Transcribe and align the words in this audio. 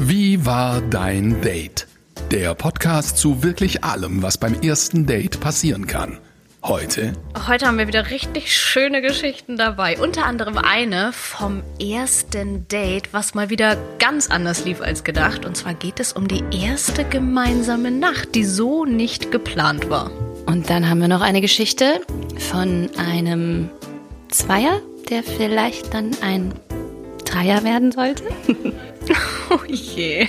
Wie 0.00 0.46
war 0.46 0.80
dein 0.80 1.40
Date? 1.40 1.88
Der 2.30 2.54
Podcast 2.54 3.16
zu 3.16 3.42
wirklich 3.42 3.82
allem, 3.82 4.22
was 4.22 4.38
beim 4.38 4.54
ersten 4.60 5.06
Date 5.06 5.40
passieren 5.40 5.88
kann. 5.88 6.18
Heute 6.62 7.14
Heute 7.48 7.66
haben 7.66 7.78
wir 7.78 7.88
wieder 7.88 8.08
richtig 8.10 8.56
schöne 8.56 9.02
Geschichten 9.02 9.56
dabei. 9.56 9.98
Unter 9.98 10.24
anderem 10.24 10.56
eine 10.56 11.12
vom 11.12 11.64
ersten 11.80 12.68
Date, 12.68 13.12
was 13.12 13.34
mal 13.34 13.50
wieder 13.50 13.76
ganz 13.98 14.30
anders 14.30 14.64
lief 14.64 14.80
als 14.80 15.02
gedacht. 15.02 15.44
Und 15.44 15.56
zwar 15.56 15.74
geht 15.74 15.98
es 15.98 16.12
um 16.12 16.28
die 16.28 16.44
erste 16.52 17.04
gemeinsame 17.04 17.90
Nacht, 17.90 18.36
die 18.36 18.44
so 18.44 18.84
nicht 18.84 19.32
geplant 19.32 19.90
war. 19.90 20.12
Und 20.46 20.70
dann 20.70 20.88
haben 20.88 21.00
wir 21.00 21.08
noch 21.08 21.22
eine 21.22 21.40
Geschichte 21.40 22.02
von 22.38 22.88
einem 22.96 23.68
Zweier, 24.30 24.80
der 25.10 25.24
vielleicht 25.24 25.92
dann 25.92 26.12
ein 26.22 26.54
Dreier 27.24 27.64
werden 27.64 27.90
sollte. 27.90 28.22
Oh 29.50 29.64
je. 29.66 30.28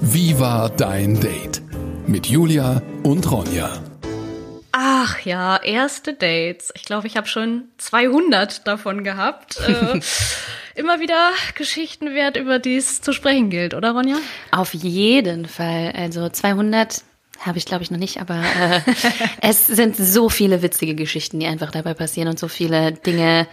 Wie 0.00 0.38
war 0.38 0.70
dein 0.70 1.18
Date? 1.20 1.60
Mit 2.06 2.26
Julia 2.26 2.80
und 3.02 3.30
Ronja. 3.30 3.70
Ach 4.70 5.18
ja, 5.24 5.56
erste 5.56 6.14
Dates. 6.14 6.72
Ich 6.76 6.84
glaube, 6.84 7.08
ich 7.08 7.16
habe 7.16 7.26
schon 7.26 7.64
200 7.78 8.66
davon 8.66 9.02
gehabt. 9.02 9.58
Äh, 9.66 10.00
immer 10.76 11.00
wieder 11.00 11.30
Geschichten 11.56 12.14
wert, 12.14 12.36
über 12.36 12.60
die 12.60 12.76
es 12.76 13.00
zu 13.00 13.12
sprechen 13.12 13.50
gilt, 13.50 13.74
oder 13.74 13.90
Ronja? 13.90 14.16
Auf 14.52 14.72
jeden 14.72 15.46
Fall. 15.46 15.92
Also 15.96 16.28
200 16.28 17.02
habe 17.40 17.58
ich 17.58 17.66
glaube 17.66 17.82
ich 17.82 17.90
noch 17.90 17.98
nicht, 17.98 18.20
aber 18.20 18.40
äh, 18.40 18.80
es 19.40 19.66
sind 19.66 19.96
so 19.96 20.28
viele 20.28 20.62
witzige 20.62 20.94
Geschichten, 20.94 21.40
die 21.40 21.46
einfach 21.46 21.70
dabei 21.70 21.94
passieren 21.94 22.28
und 22.28 22.38
so 22.38 22.48
viele 22.48 22.92
Dinge, 22.92 23.46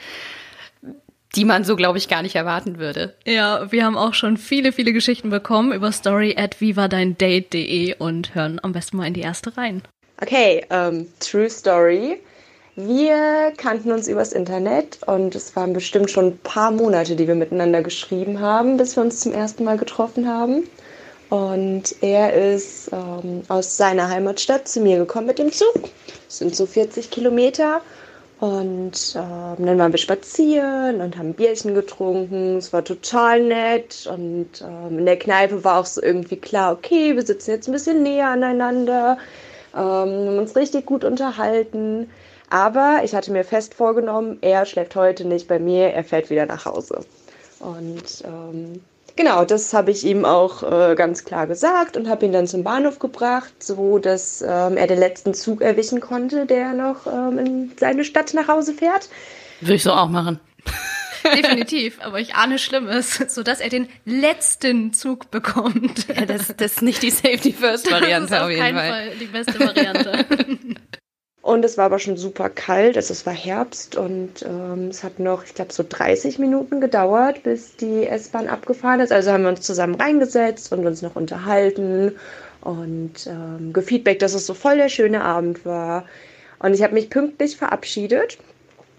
die 1.35 1.45
man 1.45 1.63
so 1.63 1.75
glaube 1.75 1.97
ich 1.97 2.07
gar 2.07 2.21
nicht 2.21 2.35
erwarten 2.35 2.77
würde. 2.77 3.13
Ja, 3.25 3.71
wir 3.71 3.85
haben 3.85 3.97
auch 3.97 4.13
schon 4.13 4.37
viele, 4.37 4.71
viele 4.71 4.93
Geschichten 4.93 5.29
bekommen 5.29 5.73
über 5.73 5.91
story 5.91 6.35
at 6.37 6.61
vivadeindate.de 6.61 7.95
und 7.97 8.35
hören 8.35 8.59
am 8.63 8.71
besten 8.71 8.97
mal 8.97 9.07
in 9.07 9.13
die 9.13 9.21
erste 9.21 9.55
rein. 9.57 9.81
Okay, 10.21 10.65
ähm, 10.69 11.07
True 11.19 11.49
Story. 11.49 12.19
Wir 12.77 13.53
kannten 13.55 13.91
uns 13.91 14.07
übers 14.07 14.33
Internet 14.33 14.99
und 15.05 15.33
es 15.33 15.55
waren 15.55 15.71
bestimmt 15.71 16.11
schon 16.11 16.25
ein 16.25 16.37
paar 16.39 16.71
Monate, 16.71 17.15
die 17.15 17.27
wir 17.27 17.35
miteinander 17.35 17.81
geschrieben 17.81 18.41
haben, 18.41 18.75
bis 18.75 18.97
wir 18.97 19.03
uns 19.03 19.21
zum 19.21 19.31
ersten 19.31 19.63
Mal 19.63 19.77
getroffen 19.77 20.27
haben. 20.27 20.63
Und 21.29 21.95
er 22.01 22.33
ist 22.33 22.91
ähm, 22.91 23.43
aus 23.47 23.77
seiner 23.77 24.09
Heimatstadt 24.09 24.67
zu 24.67 24.81
mir 24.81 24.97
gekommen 24.97 25.27
mit 25.27 25.39
dem 25.39 25.51
Zug. 25.51 25.73
Das 26.27 26.37
sind 26.37 26.55
so 26.55 26.65
40 26.65 27.09
Kilometer. 27.11 27.81
Und 28.39 29.15
ähm, 29.15 29.65
dann 29.65 29.79
waren 29.79 29.93
wir 29.93 29.97
spazieren 29.97 30.99
und 30.99 31.17
haben 31.17 31.33
Bierchen 31.33 31.73
getrunken. 31.73 32.57
Es 32.57 32.73
war 32.73 32.83
total 32.83 33.41
nett. 33.41 34.07
Und 34.11 34.61
ähm, 34.61 34.99
in 34.99 35.05
der 35.05 35.17
Kneipe 35.17 35.63
war 35.63 35.79
auch 35.79 35.85
so 35.85 36.01
irgendwie 36.01 36.35
klar, 36.35 36.73
okay, 36.73 37.15
wir 37.15 37.25
sitzen 37.25 37.51
jetzt 37.51 37.67
ein 37.67 37.71
bisschen 37.71 38.03
näher 38.03 38.27
aneinander. 38.27 39.17
Ähm, 39.73 39.79
haben 39.79 40.37
uns 40.39 40.55
richtig 40.55 40.85
gut 40.85 41.05
unterhalten. 41.05 42.09
Aber 42.49 43.01
ich 43.03 43.15
hatte 43.15 43.31
mir 43.31 43.43
fest 43.43 43.73
vorgenommen, 43.73 44.37
er 44.41 44.65
schläft 44.65 44.95
heute 44.95 45.25
nicht 45.25 45.47
bei 45.47 45.57
mir, 45.57 45.93
er 45.93 46.03
fährt 46.03 46.29
wieder 46.29 46.45
nach 46.45 46.65
Hause. 46.65 46.99
Und 47.59 48.23
ähm, 48.23 48.81
genau, 49.15 49.45
das 49.45 49.73
habe 49.73 49.91
ich 49.91 50.05
ihm 50.05 50.25
auch 50.25 50.63
äh, 50.63 50.95
ganz 50.95 51.25
klar 51.25 51.47
gesagt 51.47 51.97
und 51.97 52.09
habe 52.09 52.25
ihn 52.25 52.31
dann 52.31 52.47
zum 52.47 52.63
Bahnhof 52.63 52.99
gebracht, 52.99 53.53
so 53.59 53.99
dass 53.99 54.41
ähm, 54.41 54.77
er 54.77 54.87
den 54.87 54.99
letzten 54.99 55.33
Zug 55.33 55.61
erwischen 55.61 55.99
konnte, 55.99 56.45
der 56.45 56.73
noch 56.73 57.07
ähm, 57.07 57.37
in 57.39 57.71
seine 57.77 58.03
Stadt 58.03 58.33
nach 58.33 58.47
Hause 58.47 58.73
fährt. 58.73 59.09
Würde 59.61 59.75
ich 59.75 59.83
so 59.83 59.91
auch 59.91 60.09
machen. 60.09 60.39
Definitiv, 61.35 61.97
aber 62.01 62.19
ich 62.19 62.35
ahne 62.35 62.59
Schlimmes, 62.59 63.15
sodass 63.33 63.59
er 63.59 63.69
den 63.69 63.87
letzten 64.05 64.93
Zug 64.93 65.31
bekommt. 65.31 66.07
Ja, 66.07 66.25
das, 66.25 66.53
das 66.55 66.73
ist 66.73 66.81
nicht 66.81 67.01
die 67.01 67.09
Safety 67.09 67.51
First 67.51 67.85
Das 67.89 68.01
Variante 68.01 68.33
ist 68.35 68.39
auf 68.39 68.45
auf 68.45 68.49
jeden 68.51 68.75
Fall. 68.75 68.89
Fall 68.89 69.09
die 69.19 69.25
beste 69.25 69.59
Variante. 69.59 70.25
Und 71.45 71.63
es 71.63 71.77
war 71.77 71.85
aber 71.85 71.99
schon 71.99 72.17
super 72.17 72.49
kalt, 72.49 72.97
also 72.97 73.13
es 73.13 73.27
war 73.27 73.33
Herbst 73.33 73.95
und 73.95 74.41
ähm, 74.41 74.87
es 74.87 75.03
hat 75.03 75.19
noch, 75.19 75.43
ich 75.43 75.53
glaube, 75.53 75.71
so 75.71 75.85
30 75.87 76.39
Minuten 76.39 76.81
gedauert, 76.81 77.43
bis 77.43 77.75
die 77.75 78.07
S-Bahn 78.07 78.47
abgefahren 78.47 78.99
ist. 78.99 79.11
Also 79.11 79.31
haben 79.31 79.43
wir 79.43 79.49
uns 79.49 79.61
zusammen 79.61 79.93
reingesetzt 79.93 80.71
und 80.73 80.87
uns 80.87 81.03
noch 81.03 81.15
unterhalten 81.15 82.13
und 82.61 83.27
ähm, 83.27 83.73
gefeedbackt, 83.73 84.23
dass 84.23 84.33
es 84.33 84.47
so 84.47 84.55
voll 84.55 84.77
der 84.77 84.89
schöne 84.89 85.23
Abend 85.23 85.67
war. 85.67 86.05
Und 86.57 86.73
ich 86.73 86.81
habe 86.81 86.95
mich 86.95 87.11
pünktlich 87.11 87.57
verabschiedet, 87.57 88.39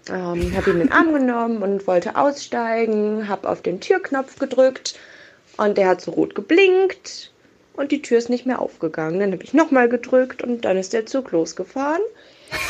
ähm, 0.09 0.55
habe 0.55 0.69
ihn 0.69 0.79
in 0.79 0.87
den 0.87 0.91
Arm 0.93 1.13
genommen 1.13 1.61
und 1.61 1.85
wollte 1.85 2.15
aussteigen, 2.15 3.27
habe 3.27 3.49
auf 3.49 3.61
den 3.61 3.81
Türknopf 3.81 4.39
gedrückt 4.39 4.97
und 5.57 5.77
der 5.77 5.89
hat 5.89 5.99
so 5.99 6.11
rot 6.11 6.33
geblinkt 6.33 7.33
und 7.73 7.91
die 7.91 8.01
Tür 8.01 8.19
ist 8.19 8.29
nicht 8.29 8.45
mehr 8.45 8.61
aufgegangen. 8.61 9.19
Dann 9.19 9.33
habe 9.33 9.43
ich 9.43 9.53
nochmal 9.53 9.89
gedrückt 9.89 10.43
und 10.43 10.63
dann 10.63 10.77
ist 10.77 10.93
der 10.93 11.05
Zug 11.05 11.33
losgefahren. 11.33 12.01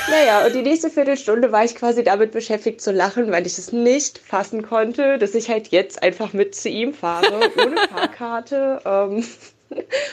Naja, 0.10 0.46
und 0.46 0.56
die 0.56 0.62
nächste 0.62 0.90
Viertelstunde 0.90 1.52
war 1.52 1.64
ich 1.64 1.76
quasi 1.76 2.04
damit 2.04 2.32
beschäftigt 2.32 2.82
zu 2.82 2.92
lachen, 2.92 3.32
weil 3.32 3.46
ich 3.46 3.58
es 3.58 3.72
nicht 3.72 4.20
fassen 4.20 4.68
konnte, 4.68 5.18
dass 5.18 5.36
ich 5.36 5.50
halt 5.50 5.68
jetzt 5.70 6.02
einfach 6.02 6.34
mit 6.34 6.56
zu 6.56 6.70
ihm 6.70 6.94
fahre, 6.94 7.40
ohne 7.66 7.78
Fahrkarte 7.90 8.82
ähm, 8.86 9.26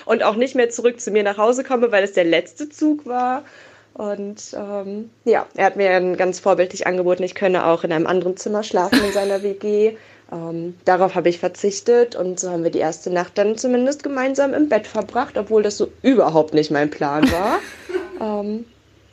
und 0.05 0.23
auch 0.23 0.37
nicht 0.37 0.55
mehr 0.55 0.71
zurück 0.71 1.01
zu 1.01 1.11
mir 1.11 1.23
nach 1.23 1.39
Hause 1.39 1.65
komme, 1.65 1.93
weil 1.93 2.05
es 2.05 2.13
der 2.13 2.25
letzte 2.25 2.69
Zug 2.69 3.07
war. 3.07 3.45
Und 3.95 4.55
ähm, 4.55 5.11
ja, 5.25 5.47
er 5.55 5.67
hat 5.67 5.77
mir 5.77 5.89
dann 5.89 6.17
ganz 6.17 6.41
vorbildlich 6.41 6.87
angeboten, 6.87 7.23
ich 7.23 7.37
könne 7.37 7.65
auch 7.67 7.85
in 7.85 7.93
einem 7.93 8.09
anderen 8.09 8.37
Zimmer 8.37 8.65
schlafen 8.65 8.99
in 9.05 9.13
seiner 9.13 9.45
WG. 9.45 9.97
Ähm, 10.33 10.75
darauf 10.85 11.15
habe 11.15 11.29
ich 11.29 11.39
verzichtet 11.39 12.17
und 12.17 12.41
so 12.41 12.51
haben 12.51 12.65
wir 12.65 12.73
die 12.73 12.81
erste 12.81 13.11
Nacht 13.11 13.39
dann 13.39 13.57
zumindest 13.57 14.03
gemeinsam 14.03 14.53
im 14.53 14.69
Bett 14.69 14.89
verbracht, 14.89 15.39
obwohl 15.39 15.63
das 15.63 15.77
so 15.77 15.93
überhaupt 16.03 16.55
nicht 16.55 16.73
mein 16.73 16.91
Plan 16.91 17.31
war. 17.31 17.61
ähm, 18.41 18.65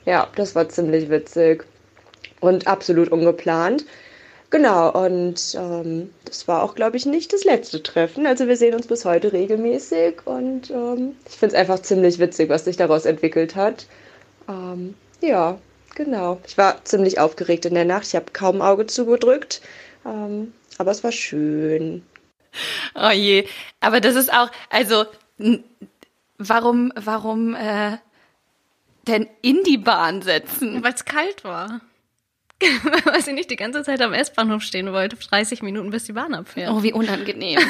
ja, 0.06 0.28
das 0.36 0.56
war 0.56 0.70
ziemlich 0.70 1.10
witzig 1.10 1.66
und 2.40 2.68
absolut 2.68 3.10
ungeplant. 3.10 3.86
Genau, 4.50 4.92
und 4.92 5.56
ähm, 5.56 6.14
das 6.26 6.46
war 6.50 6.64
auch, 6.64 6.76
glaube 6.76 6.98
ich, 6.98 7.06
nicht 7.06 7.32
das 7.32 7.46
letzte 7.46 7.82
Treffen. 7.82 8.26
Also 8.28 8.48
wir 8.48 8.58
sehen 8.58 8.76
uns 8.76 8.86
bis 8.86 9.06
heute 9.06 9.32
regelmäßig 9.32 10.26
und 10.26 10.70
ähm, 10.70 11.16
ich 11.26 11.36
finde 11.38 11.56
es 11.56 11.60
einfach 11.62 11.80
ziemlich 11.80 12.20
witzig, 12.20 12.50
was 12.50 12.66
sich 12.66 12.76
daraus 12.76 13.06
entwickelt 13.06 13.56
hat. 13.56 13.86
Ähm, 14.50 14.96
ja, 15.22 15.58
genau. 15.96 16.42
Ich 16.46 16.58
war 16.58 16.84
ziemlich 16.84 17.18
aufgeregt 17.18 17.66
in 17.66 17.76
der 17.76 17.86
Nacht. 17.86 18.08
Ich 18.08 18.16
habe 18.16 18.26
kaum 18.34 18.62
Auge 18.62 18.88
zugedrückt, 18.88 19.62
ähm, 20.06 20.52
aber 20.78 20.92
es 20.92 21.02
war 21.02 21.14
schön. 21.14 22.04
Oh 22.94 23.12
je. 23.12 23.46
Aber 23.80 24.02
das 24.02 24.16
ist 24.16 24.34
auch, 24.34 24.50
also, 24.70 25.06
warum, 26.38 26.92
warum 26.96 27.56
äh, 27.56 27.98
denn 29.08 29.28
in 29.42 29.64
die 29.64 29.78
Bahn 29.78 30.22
setzen? 30.22 30.84
Weil 30.84 30.94
es 30.94 31.06
kalt 31.06 31.44
war. 31.44 31.82
Weil 33.06 33.22
sie 33.22 33.34
nicht 33.34 33.50
die 33.50 33.56
ganze 33.56 33.84
Zeit 33.84 34.02
am 34.02 34.14
S-Bahnhof 34.14 34.62
stehen 34.62 34.92
wollte, 34.92 35.16
30 35.16 35.64
Minuten, 35.64 35.90
bis 35.90 36.04
die 36.04 36.14
Bahn 36.14 36.34
abfährt. 36.34 36.72
Oh, 36.72 36.84
wie 36.84 36.94
unangenehm. 36.94 37.60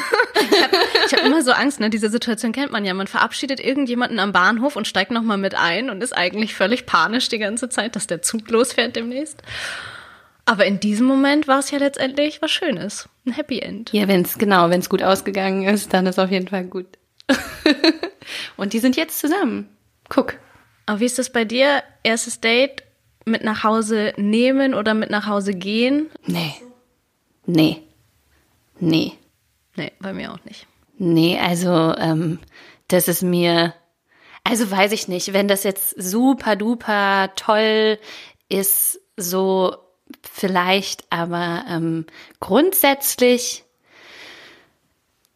Ich 1.06 1.12
habe 1.18 1.26
immer 1.26 1.42
so 1.42 1.52
Angst, 1.52 1.80
ne? 1.80 1.90
Diese 1.90 2.08
Situation 2.08 2.52
kennt 2.52 2.72
man 2.72 2.84
ja. 2.84 2.94
Man 2.94 3.06
verabschiedet 3.06 3.60
irgendjemanden 3.60 4.18
am 4.18 4.32
Bahnhof 4.32 4.76
und 4.76 4.86
steigt 4.86 5.10
nochmal 5.10 5.36
mit 5.36 5.54
ein 5.54 5.90
und 5.90 6.02
ist 6.02 6.16
eigentlich 6.16 6.54
völlig 6.54 6.86
panisch 6.86 7.28
die 7.28 7.38
ganze 7.38 7.68
Zeit, 7.68 7.96
dass 7.96 8.06
der 8.06 8.22
Zug 8.22 8.48
losfährt 8.48 8.96
demnächst. 8.96 9.42
Aber 10.44 10.64
in 10.64 10.80
diesem 10.80 11.06
Moment 11.06 11.48
war 11.48 11.58
es 11.58 11.70
ja 11.70 11.78
letztendlich 11.78 12.40
was 12.40 12.50
Schönes. 12.50 13.08
Ein 13.26 13.32
Happy 13.32 13.58
End. 13.58 13.92
Ja, 13.92 14.08
wenn's 14.08 14.38
genau, 14.38 14.70
wenn's 14.70 14.88
gut 14.88 15.02
ausgegangen 15.02 15.64
ist, 15.64 15.92
dann 15.92 16.06
ist 16.06 16.18
auf 16.18 16.30
jeden 16.30 16.48
Fall 16.48 16.64
gut. 16.64 16.86
Und 18.56 18.72
die 18.72 18.78
sind 18.78 18.96
jetzt 18.96 19.18
zusammen. 19.18 19.68
Guck. 20.08 20.34
Aber 20.86 21.00
wie 21.00 21.06
ist 21.06 21.18
das 21.18 21.30
bei 21.30 21.44
dir? 21.44 21.82
Erstes 22.02 22.40
Date 22.40 22.82
mit 23.24 23.44
nach 23.44 23.62
Hause 23.64 24.12
nehmen 24.16 24.74
oder 24.74 24.94
mit 24.94 25.10
nach 25.10 25.26
Hause 25.26 25.54
gehen? 25.54 26.10
Nee. 26.26 26.54
Nee. 27.46 27.82
Nee. 28.80 29.12
Nee, 29.76 29.92
bei 30.00 30.12
mir 30.12 30.32
auch 30.32 30.44
nicht. 30.44 30.66
Nee, 30.98 31.38
also 31.38 31.94
ähm, 31.96 32.38
das 32.88 33.08
ist 33.08 33.22
mir, 33.22 33.74
also 34.44 34.70
weiß 34.70 34.92
ich 34.92 35.08
nicht, 35.08 35.32
wenn 35.32 35.48
das 35.48 35.64
jetzt 35.64 36.00
super 36.00 36.56
duper 36.56 37.30
toll 37.36 37.98
ist, 38.48 39.00
so 39.16 39.76
vielleicht, 40.22 41.04
aber 41.10 41.64
ähm, 41.68 42.06
grundsätzlich 42.40 43.64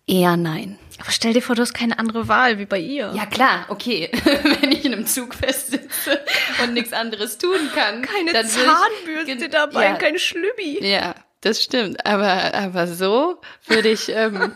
eher 0.07 0.37
nein. 0.37 0.79
Aber 1.01 1.11
stell 1.11 1.33
dir 1.33 1.43
vor, 1.43 1.55
du 1.55 1.63
hast 1.63 1.75
keine 1.75 1.99
andere 1.99 2.29
Wahl 2.29 2.59
wie 2.59 2.67
bei 2.67 2.79
ihr. 2.79 3.13
Ja 3.15 3.27
klar, 3.27 3.67
okay, 3.69 4.11
wenn 4.61 4.73
ich 4.73 4.85
in 4.85 4.93
einem 4.93 5.07
Zug 5.07 5.35
festsitze 5.35 6.21
und 6.63 6.75
nichts 6.75 6.93
anderes 6.93 7.39
tun 7.39 7.71
kann. 7.75 8.03
keine 8.03 8.33
Zahnbürste 8.33 9.49
dabei, 9.49 9.85
ja, 9.85 9.95
kein 9.97 10.19
Schlübbi. 10.19 10.85
Ja, 10.87 11.15
das 11.43 11.63
stimmt. 11.63 12.07
Aber, 12.07 12.55
aber 12.55 12.87
so 12.87 13.41
würde 13.67 13.91
ich, 13.91 14.09
ähm, 14.09 14.53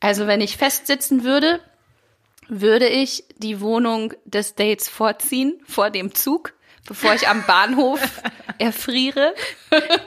also 0.00 0.26
wenn 0.26 0.40
ich 0.40 0.56
festsitzen 0.56 1.24
würde, 1.24 1.60
würde 2.48 2.88
ich 2.88 3.24
die 3.36 3.60
Wohnung 3.60 4.14
des 4.24 4.54
Dates 4.54 4.88
vorziehen, 4.88 5.60
vor 5.66 5.90
dem 5.90 6.14
Zug, 6.14 6.54
bevor 6.86 7.14
ich 7.14 7.28
am 7.28 7.44
Bahnhof 7.46 8.00
erfriere. 8.58 9.34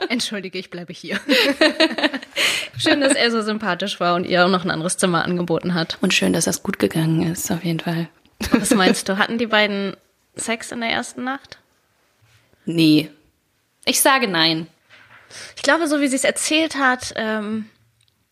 Entschuldige, 0.09 0.57
ich 0.57 0.69
bleibe 0.69 0.93
hier. 0.93 1.19
schön, 2.77 3.01
dass 3.01 3.13
er 3.13 3.31
so 3.31 3.41
sympathisch 3.41 3.99
war 3.99 4.15
und 4.15 4.25
ihr 4.25 4.45
auch 4.45 4.49
noch 4.49 4.65
ein 4.65 4.71
anderes 4.71 4.97
Zimmer 4.97 5.23
angeboten 5.25 5.73
hat. 5.73 5.97
Und 6.01 6.13
schön, 6.13 6.33
dass 6.33 6.45
das 6.45 6.63
gut 6.63 6.79
gegangen 6.79 7.31
ist, 7.31 7.51
auf 7.51 7.63
jeden 7.63 7.79
Fall. 7.79 8.09
Was 8.51 8.71
meinst 8.71 9.09
du? 9.09 9.17
Hatten 9.17 9.37
die 9.37 9.47
beiden 9.47 9.95
Sex 10.35 10.71
in 10.71 10.81
der 10.81 10.89
ersten 10.89 11.23
Nacht? 11.23 11.57
Nee. 12.65 13.09
Ich 13.85 14.01
sage 14.01 14.27
nein. 14.27 14.67
Ich 15.55 15.63
glaube, 15.63 15.87
so 15.87 15.99
wie 15.99 16.07
sie 16.07 16.15
es 16.15 16.23
erzählt 16.23 16.77
hat, 16.77 17.13
ähm, 17.15 17.69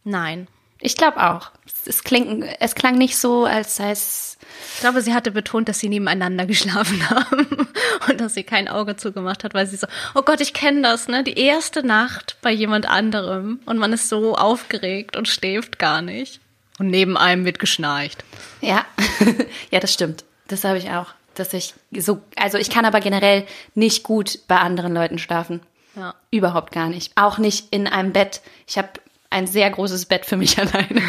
nein. 0.03 0.47
Ich 0.79 0.95
glaube 0.95 1.23
auch. 1.23 1.51
Es, 1.85 2.03
klingt, 2.03 2.45
es 2.59 2.75
klang 2.75 2.97
nicht 2.97 3.17
so, 3.17 3.45
als 3.45 3.75
sei 3.75 3.91
es. 3.91 4.37
Ich 4.75 4.81
glaube, 4.81 5.01
sie 5.01 5.13
hatte 5.13 5.31
betont, 5.31 5.69
dass 5.69 5.79
sie 5.79 5.89
nebeneinander 5.89 6.45
geschlafen 6.45 7.09
haben 7.09 7.67
und 8.07 8.21
dass 8.21 8.33
sie 8.33 8.43
kein 8.43 8.67
Auge 8.67 8.95
zugemacht 8.95 9.43
hat, 9.43 9.53
weil 9.53 9.67
sie 9.67 9.77
so, 9.77 9.87
oh 10.13 10.21
Gott, 10.21 10.41
ich 10.41 10.53
kenne 10.53 10.81
das, 10.81 11.07
ne? 11.07 11.23
Die 11.23 11.37
erste 11.39 11.85
Nacht 11.85 12.37
bei 12.41 12.51
jemand 12.51 12.87
anderem 12.87 13.59
und 13.65 13.77
man 13.77 13.93
ist 13.93 14.09
so 14.09 14.35
aufgeregt 14.35 15.15
und 15.15 15.27
schläft 15.27 15.79
gar 15.79 16.01
nicht. 16.01 16.39
Und 16.77 16.87
neben 16.87 17.15
einem 17.17 17.45
wird 17.45 17.59
geschnarcht. 17.59 18.23
Ja, 18.61 18.85
ja, 19.71 19.79
das 19.79 19.93
stimmt. 19.93 20.25
Das 20.47 20.63
habe 20.63 20.77
ich 20.77 20.89
auch. 20.91 21.07
Dass 21.35 21.53
ich 21.53 21.73
so, 21.97 22.21
also 22.35 22.57
ich 22.57 22.69
kann 22.69 22.85
aber 22.85 22.99
generell 22.99 23.45
nicht 23.73 24.03
gut 24.03 24.39
bei 24.47 24.57
anderen 24.57 24.93
Leuten 24.93 25.19
schlafen. 25.19 25.61
Ja. 25.95 26.13
Überhaupt 26.31 26.73
gar 26.73 26.89
nicht. 26.89 27.13
Auch 27.15 27.37
nicht 27.37 27.67
in 27.71 27.87
einem 27.87 28.11
Bett. 28.11 28.41
Ich 28.67 28.77
habe 28.77 28.89
ein 29.29 29.47
sehr 29.47 29.69
großes 29.69 30.05
Bett 30.05 30.25
für 30.25 30.37
mich 30.37 30.57
alleine. 30.59 31.01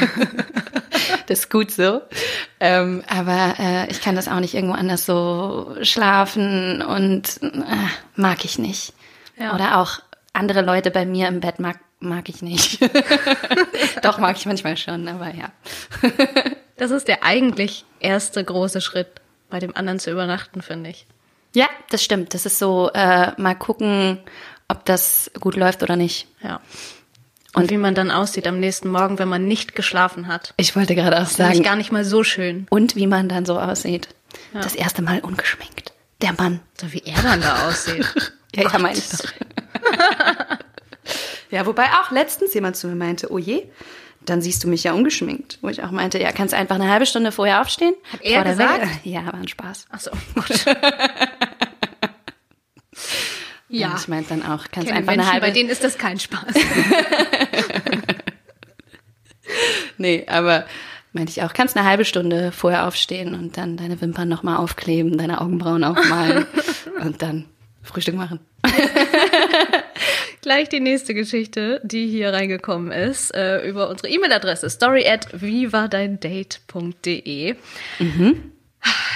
das 1.26 1.40
ist 1.40 1.50
gut 1.50 1.70
so. 1.70 2.02
Ähm, 2.60 3.02
aber 3.08 3.54
äh, 3.58 3.90
ich 3.90 4.00
kann 4.00 4.16
das 4.16 4.28
auch 4.28 4.40
nicht 4.40 4.54
irgendwo 4.54 4.74
anders 4.74 5.06
so 5.06 5.76
schlafen 5.82 6.82
und 6.82 7.42
äh, 7.42 7.50
mag 8.14 8.44
ich 8.44 8.58
nicht. 8.58 8.92
Ja. 9.38 9.54
Oder 9.54 9.78
auch 9.78 10.00
andere 10.32 10.62
Leute 10.62 10.90
bei 10.90 11.06
mir 11.06 11.28
im 11.28 11.40
Bett 11.40 11.58
mag, 11.58 11.78
mag 12.00 12.28
ich 12.28 12.42
nicht. 12.42 12.78
Doch, 14.02 14.18
mag 14.18 14.36
ich 14.36 14.46
manchmal 14.46 14.76
schon, 14.76 15.08
aber 15.08 15.34
ja. 15.34 15.52
Das 16.76 16.90
ist 16.90 17.08
der 17.08 17.22
eigentlich 17.22 17.84
erste 18.00 18.44
große 18.44 18.80
Schritt, 18.80 19.08
bei 19.48 19.58
dem 19.58 19.74
anderen 19.76 19.98
zu 19.98 20.10
übernachten, 20.10 20.62
finde 20.62 20.90
ich. 20.90 21.06
Ja, 21.54 21.68
das 21.90 22.04
stimmt. 22.04 22.34
Das 22.34 22.44
ist 22.44 22.58
so, 22.58 22.90
äh, 22.92 23.32
mal 23.40 23.54
gucken, 23.54 24.20
ob 24.68 24.84
das 24.84 25.30
gut 25.40 25.56
läuft 25.56 25.82
oder 25.82 25.96
nicht. 25.96 26.28
Ja. 26.42 26.60
Und 27.56 27.70
wie 27.70 27.78
man 27.78 27.94
dann 27.94 28.10
aussieht 28.10 28.46
am 28.46 28.60
nächsten 28.60 28.88
Morgen, 28.90 29.18
wenn 29.18 29.28
man 29.28 29.46
nicht 29.46 29.74
geschlafen 29.74 30.28
hat. 30.28 30.52
Ich 30.58 30.76
wollte 30.76 30.94
gerade 30.94 31.16
auch 31.16 31.20
Das 31.20 31.32
ist 31.32 31.38
nämlich 31.38 31.56
sagen. 31.56 31.64
gar 31.64 31.76
nicht 31.76 31.90
mal 31.90 32.04
so 32.04 32.22
schön. 32.22 32.66
Und 32.70 32.96
wie 32.96 33.06
man 33.06 33.28
dann 33.28 33.46
so 33.46 33.58
aussieht. 33.58 34.08
Das 34.52 34.74
erste 34.74 35.02
Mal 35.02 35.20
ungeschminkt. 35.20 35.92
Der 36.22 36.32
Mann. 36.34 36.60
So 36.80 36.92
wie 36.92 37.02
er 37.04 37.20
dann 37.22 37.40
da 37.40 37.66
aussieht. 37.68 38.06
Ja, 38.54 38.70
ja, 38.70 38.78
meine 38.78 38.98
ich 38.98 39.08
doch. 39.08 39.24
ja, 41.50 41.66
wobei 41.66 41.84
auch 41.84 42.10
letztens 42.10 42.54
jemand 42.54 42.76
zu 42.76 42.88
mir 42.88 42.94
meinte, 42.94 43.30
oh 43.32 43.38
je, 43.38 43.66
dann 44.24 44.42
siehst 44.42 44.62
du 44.64 44.68
mich 44.68 44.84
ja 44.84 44.92
ungeschminkt. 44.92 45.58
Wo 45.62 45.68
ich 45.68 45.82
auch 45.82 45.90
meinte, 45.90 46.18
ja, 46.20 46.32
kannst 46.32 46.52
einfach 46.54 46.74
eine 46.76 46.90
halbe 46.90 47.06
Stunde 47.06 47.32
vorher 47.32 47.60
aufstehen. 47.60 47.94
Hat 48.12 48.20
er 48.22 48.44
gesagt? 48.44 48.86
Ja, 49.04 49.24
war 49.26 49.34
ein 49.34 49.48
Spaß. 49.48 49.86
Ach 49.90 50.00
so, 50.00 50.10
gut. 50.34 50.64
Ja. 53.76 53.88
ja. 53.88 53.92
Und 53.92 54.00
ich 54.00 54.08
meinte 54.08 54.30
dann 54.30 54.42
auch, 54.42 54.64
kannst 54.70 54.90
einfach 54.90 55.12
eine 55.12 55.22
Menschen, 55.22 55.32
halbe 55.32 55.46
bei 55.46 55.52
denen 55.52 55.70
ist 55.70 55.84
das 55.84 55.98
kein 55.98 56.18
Spaß. 56.18 56.42
Nee, 59.98 60.24
aber 60.28 60.66
meinte 61.12 61.30
ich 61.30 61.42
auch, 61.42 61.52
kannst 61.52 61.76
eine 61.76 61.86
halbe 61.86 62.04
Stunde 62.04 62.50
vorher 62.52 62.86
aufstehen 62.86 63.34
und 63.34 63.56
dann 63.56 63.76
deine 63.76 64.00
Wimpern 64.00 64.28
nochmal 64.28 64.58
aufkleben, 64.58 65.18
deine 65.18 65.40
Augenbrauen 65.40 65.82
aufmalen 65.84 66.46
und 67.02 67.22
dann 67.22 67.46
Frühstück 67.82 68.14
machen. 68.14 68.38
Gleich 70.42 70.68
die 70.68 70.80
nächste 70.80 71.14
Geschichte, 71.14 71.80
die 71.82 72.08
hier 72.08 72.32
reingekommen 72.32 72.92
ist, 72.92 73.34
äh, 73.34 73.66
über 73.66 73.88
unsere 73.88 74.08
E-Mail-Adresse 74.08 74.68
story 74.70 75.08
at 75.08 75.26
vivadeindate.de. 75.32 77.56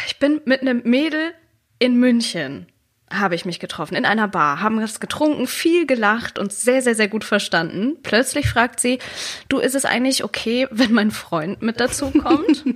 Ich 0.07 0.19
bin 0.19 0.41
mit 0.45 0.63
einem 0.63 0.83
Mädel 0.85 1.33
in 1.79 1.99
München 1.99 2.67
habe 3.13 3.35
ich 3.35 3.45
mich 3.45 3.59
getroffen 3.59 3.97
in 3.97 4.05
einer 4.05 4.29
Bar, 4.29 4.61
haben 4.61 4.81
was 4.81 5.01
getrunken, 5.01 5.47
viel 5.47 5.87
gelacht 5.87 6.39
und 6.39 6.53
sehr, 6.53 6.81
sehr, 6.83 6.95
sehr 6.95 7.09
gut 7.09 7.25
verstanden. 7.25 7.97
Plötzlich 8.03 8.49
fragt 8.49 8.81
sie, 8.81 8.99
du, 9.49 9.59
ist 9.59 9.75
es 9.75 9.85
eigentlich 9.85 10.25
okay, 10.25 10.69
wenn 10.71 10.93
mein 10.93 11.11
Freund 11.11 11.61
mit 11.63 11.81
dazu 11.81 12.11
kommt? 12.11 12.65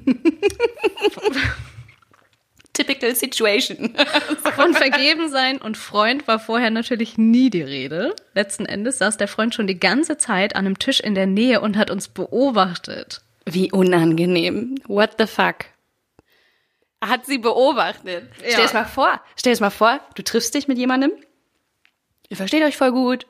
Typical 2.72 3.14
situation. 3.14 3.94
Von 4.56 4.74
vergeben 4.74 5.30
sein 5.30 5.58
und 5.58 5.76
Freund 5.76 6.26
war 6.26 6.40
vorher 6.40 6.70
natürlich 6.70 7.16
nie 7.16 7.48
die 7.48 7.62
Rede. 7.62 8.16
Letzten 8.34 8.66
Endes 8.66 8.98
saß 8.98 9.16
der 9.16 9.28
Freund 9.28 9.54
schon 9.54 9.68
die 9.68 9.78
ganze 9.78 10.18
Zeit 10.18 10.56
an 10.56 10.66
einem 10.66 10.80
Tisch 10.80 10.98
in 10.98 11.14
der 11.14 11.26
Nähe 11.26 11.60
und 11.60 11.76
hat 11.76 11.92
uns 11.92 12.08
beobachtet. 12.08 13.20
Wie 13.46 13.70
unangenehm. 13.70 14.74
What 14.88 15.16
the 15.18 15.26
fuck? 15.26 15.66
Hat 17.08 17.26
sie 17.26 17.38
beobachtet. 17.38 18.30
Ja. 18.42 18.50
Stell 18.50 18.64
es 18.64 18.72
mal 18.72 18.84
vor. 18.84 19.20
Stell 19.36 19.52
es 19.52 19.60
mal 19.60 19.70
vor, 19.70 20.00
du 20.14 20.22
triffst 20.22 20.54
dich 20.54 20.68
mit 20.68 20.78
jemandem. 20.78 21.12
Ihr 22.28 22.36
versteht 22.36 22.62
euch 22.62 22.76
voll 22.76 22.92
gut. 22.92 23.26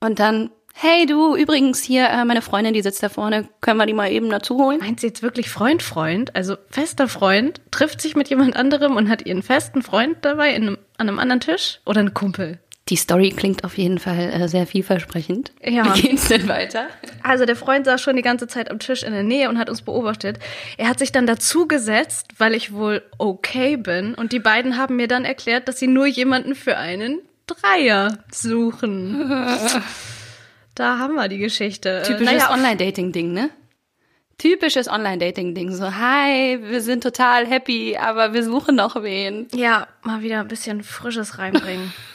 Und 0.00 0.18
dann, 0.18 0.50
hey 0.74 1.06
du, 1.06 1.34
übrigens 1.34 1.82
hier, 1.82 2.08
äh, 2.08 2.24
meine 2.24 2.42
Freundin, 2.42 2.74
die 2.74 2.82
sitzt 2.82 3.02
da 3.02 3.08
vorne, 3.08 3.48
können 3.60 3.78
wir 3.78 3.86
die 3.86 3.94
mal 3.94 4.10
eben 4.10 4.28
dazu 4.28 4.58
holen? 4.58 4.80
Meint 4.80 5.00
sie 5.00 5.06
jetzt 5.06 5.22
wirklich 5.22 5.48
Freund, 5.48 5.82
Freund? 5.82 6.36
Also 6.36 6.56
fester 6.70 7.08
Freund 7.08 7.60
trifft 7.70 8.00
sich 8.00 8.14
mit 8.14 8.28
jemand 8.28 8.56
anderem 8.56 8.96
und 8.96 9.08
hat 9.08 9.24
ihren 9.24 9.42
festen 9.42 9.82
Freund 9.82 10.18
dabei 10.22 10.54
in 10.54 10.62
einem, 10.62 10.78
an 10.98 11.08
einem 11.08 11.18
anderen 11.18 11.40
Tisch? 11.40 11.80
Oder 11.86 12.00
ein 12.00 12.14
Kumpel? 12.14 12.58
Die 12.92 12.96
Story 12.96 13.30
klingt 13.30 13.64
auf 13.64 13.78
jeden 13.78 13.98
Fall 13.98 14.18
äh, 14.18 14.48
sehr 14.48 14.66
vielversprechend. 14.66 15.50
Ja. 15.64 15.96
Wie 15.96 16.02
geht's 16.02 16.28
denn 16.28 16.46
weiter? 16.46 16.88
Also 17.22 17.46
der 17.46 17.56
Freund 17.56 17.86
saß 17.86 18.02
schon 18.02 18.16
die 18.16 18.22
ganze 18.22 18.48
Zeit 18.48 18.70
am 18.70 18.80
Tisch 18.80 19.02
in 19.02 19.14
der 19.14 19.22
Nähe 19.22 19.48
und 19.48 19.56
hat 19.56 19.70
uns 19.70 19.80
beobachtet. 19.80 20.38
Er 20.76 20.90
hat 20.90 20.98
sich 20.98 21.10
dann 21.10 21.26
dazu 21.26 21.66
gesetzt, 21.66 22.26
weil 22.36 22.52
ich 22.52 22.74
wohl 22.74 23.02
okay 23.16 23.78
bin. 23.78 24.12
Und 24.12 24.32
die 24.32 24.40
beiden 24.40 24.76
haben 24.76 24.96
mir 24.96 25.08
dann 25.08 25.24
erklärt, 25.24 25.68
dass 25.68 25.78
sie 25.78 25.86
nur 25.86 26.06
jemanden 26.06 26.54
für 26.54 26.76
einen 26.76 27.20
Dreier 27.46 28.18
suchen. 28.30 29.42
Da 30.74 30.98
haben 30.98 31.14
wir 31.16 31.28
die 31.28 31.36
Geschichte. 31.36 32.00
Äh, 32.00 32.02
Typisches 32.02 32.24
naja, 32.24 32.50
Online-Dating-Ding, 32.50 33.30
ne? 33.30 33.50
Typisches 34.38 34.88
Online-Dating-Ding. 34.88 35.70
So, 35.70 35.94
hi, 35.94 36.58
wir 36.62 36.80
sind 36.80 37.02
total 37.02 37.46
happy, 37.46 37.98
aber 37.98 38.32
wir 38.32 38.42
suchen 38.42 38.76
noch 38.76 39.02
wen. 39.02 39.48
Ja, 39.54 39.86
mal 40.02 40.22
wieder 40.22 40.40
ein 40.40 40.48
bisschen 40.48 40.82
Frisches 40.82 41.38
reinbringen. 41.38 41.92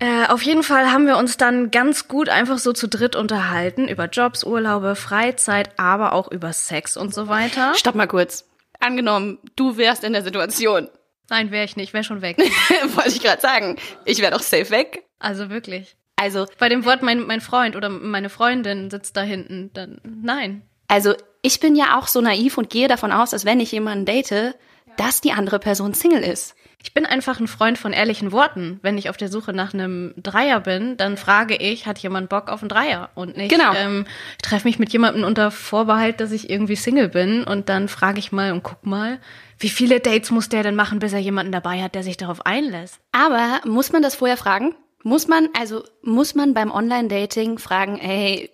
äh, 0.00 0.26
auf 0.26 0.42
jeden 0.42 0.62
Fall 0.62 0.90
haben 0.90 1.06
wir 1.06 1.16
uns 1.16 1.36
dann 1.36 1.70
ganz 1.70 2.08
gut 2.08 2.28
einfach 2.28 2.58
so 2.58 2.72
zu 2.72 2.88
dritt 2.88 3.16
unterhalten 3.16 3.88
über 3.88 4.06
Jobs, 4.06 4.44
Urlaube, 4.44 4.96
Freizeit, 4.96 5.70
aber 5.78 6.12
auch 6.12 6.30
über 6.30 6.52
Sex 6.52 6.96
und 6.96 7.14
so 7.14 7.28
weiter. 7.28 7.74
Stopp 7.74 7.94
mal 7.94 8.06
kurz. 8.06 8.48
Angenommen, 8.80 9.38
du 9.56 9.76
wärst 9.76 10.04
in 10.04 10.12
der 10.12 10.22
Situation. 10.22 10.88
Nein, 11.30 11.50
wäre 11.50 11.64
ich 11.64 11.76
nicht, 11.76 11.94
wäre 11.94 12.04
schon 12.04 12.22
weg. 12.22 12.36
Wollte 12.94 13.10
ich 13.10 13.22
gerade 13.22 13.40
sagen. 13.40 13.76
Ich 14.04 14.20
wäre 14.20 14.32
doch 14.32 14.42
safe 14.42 14.70
weg. 14.70 15.04
Also 15.18 15.48
wirklich. 15.48 15.96
Also, 16.16 16.46
Bei 16.58 16.68
dem 16.68 16.84
Wort 16.84 17.02
mein, 17.02 17.26
mein 17.26 17.40
Freund 17.40 17.76
oder 17.76 17.88
meine 17.88 18.28
Freundin 18.28 18.90
sitzt 18.90 19.16
da 19.16 19.22
hinten, 19.22 19.70
dann 19.74 20.00
nein. 20.04 20.62
also 20.86 21.14
ich 21.42 21.60
bin 21.60 21.74
ja 21.76 21.98
auch 21.98 22.06
so 22.06 22.20
naiv 22.20 22.56
und 22.56 22.70
gehe 22.70 22.88
davon 22.88 23.12
aus, 23.12 23.30
dass 23.30 23.44
wenn 23.44 23.60
ich 23.60 23.72
jemanden 23.72 24.06
date, 24.06 24.54
dass 24.96 25.20
die 25.20 25.32
andere 25.32 25.58
Person 25.58 25.92
Single 25.92 26.22
ist. 26.22 26.54
Ich 26.84 26.92
bin 26.92 27.06
einfach 27.06 27.40
ein 27.40 27.48
Freund 27.48 27.78
von 27.78 27.94
ehrlichen 27.94 28.30
Worten. 28.30 28.78
Wenn 28.82 28.98
ich 28.98 29.08
auf 29.08 29.16
der 29.16 29.28
Suche 29.30 29.54
nach 29.54 29.72
einem 29.72 30.12
Dreier 30.18 30.60
bin, 30.60 30.98
dann 30.98 31.16
frage 31.16 31.56
ich, 31.56 31.86
hat 31.86 31.98
jemand 31.98 32.28
Bock 32.28 32.50
auf 32.50 32.60
einen 32.60 32.68
Dreier? 32.68 33.08
Und 33.14 33.38
nicht, 33.38 33.50
Genau. 33.50 33.72
ähm, 33.74 34.04
ich 34.32 34.42
treffe 34.46 34.68
mich 34.68 34.78
mit 34.78 34.92
jemandem 34.92 35.24
unter 35.24 35.50
Vorbehalt, 35.50 36.20
dass 36.20 36.30
ich 36.30 36.50
irgendwie 36.50 36.76
Single 36.76 37.08
bin 37.08 37.42
und 37.42 37.70
dann 37.70 37.88
frage 37.88 38.18
ich 38.18 38.32
mal 38.32 38.52
und 38.52 38.62
guck 38.62 38.84
mal, 38.84 39.18
wie 39.58 39.70
viele 39.70 39.98
Dates 40.00 40.30
muss 40.30 40.50
der 40.50 40.62
denn 40.62 40.76
machen, 40.76 40.98
bis 40.98 41.14
er 41.14 41.20
jemanden 41.20 41.52
dabei 41.52 41.82
hat, 41.82 41.94
der 41.94 42.02
sich 42.02 42.18
darauf 42.18 42.44
einlässt? 42.44 43.00
Aber 43.12 43.62
muss 43.64 43.90
man 43.90 44.02
das 44.02 44.16
vorher 44.16 44.36
fragen? 44.36 44.74
Muss 45.02 45.26
man, 45.26 45.48
also 45.58 45.84
muss 46.02 46.34
man 46.34 46.52
beim 46.52 46.70
Online-Dating 46.70 47.56
fragen, 47.58 47.98
ey, 47.98 48.50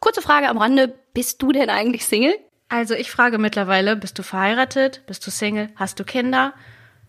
kurze 0.00 0.20
Frage 0.20 0.48
am 0.48 0.58
Rande, 0.58 0.94
bist 1.14 1.40
du 1.42 1.52
denn 1.52 1.70
eigentlich 1.70 2.04
Single? 2.06 2.34
Also 2.68 2.94
ich 2.94 3.10
frage 3.12 3.38
mittlerweile, 3.38 3.94
bist 3.94 4.18
du 4.18 4.24
verheiratet? 4.24 5.02
Bist 5.06 5.24
du 5.24 5.30
Single? 5.30 5.70
Hast 5.76 6.00
du 6.00 6.04
Kinder? 6.04 6.54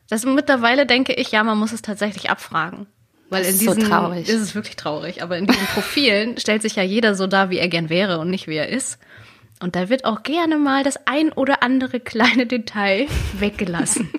Das 0.10 0.26
mittlerweile 0.26 0.86
denke 0.86 1.14
ich, 1.14 1.32
ja, 1.32 1.44
man 1.44 1.58
muss 1.58 1.72
es 1.72 1.82
tatsächlich 1.82 2.30
abfragen. 2.30 2.88
Weil 3.30 3.44
Das 3.44 3.50
in 3.52 3.56
ist 3.58 3.66
so 3.66 3.74
diesen, 3.76 3.90
traurig. 3.90 4.28
Ist 4.28 4.56
wirklich 4.56 4.76
traurig. 4.76 5.22
Aber 5.22 5.38
in 5.38 5.46
diesen 5.46 5.66
Profilen 5.68 6.38
stellt 6.40 6.62
sich 6.64 6.76
ja 6.76 6.84
jeder 6.84 7.14
so 7.16 7.28
dar, 7.28 7.50
wie 7.52 7.60
er 7.60 7.68
gern 7.68 7.90
wäre 7.90 8.18
und 8.20 8.30
nicht 8.30 8.48
wie 8.48 8.56
er 8.56 8.70
ist. 8.70 8.98
Und 9.62 9.76
da 9.76 9.90
wird 9.90 10.06
auch 10.06 10.24
gerne 10.24 10.58
mal 10.58 10.84
das 10.84 11.06
ein 11.06 11.32
oder 11.32 11.62
andere 11.62 12.00
kleine 12.00 12.46
Detail 12.48 13.08
weggelassen. 13.40 14.10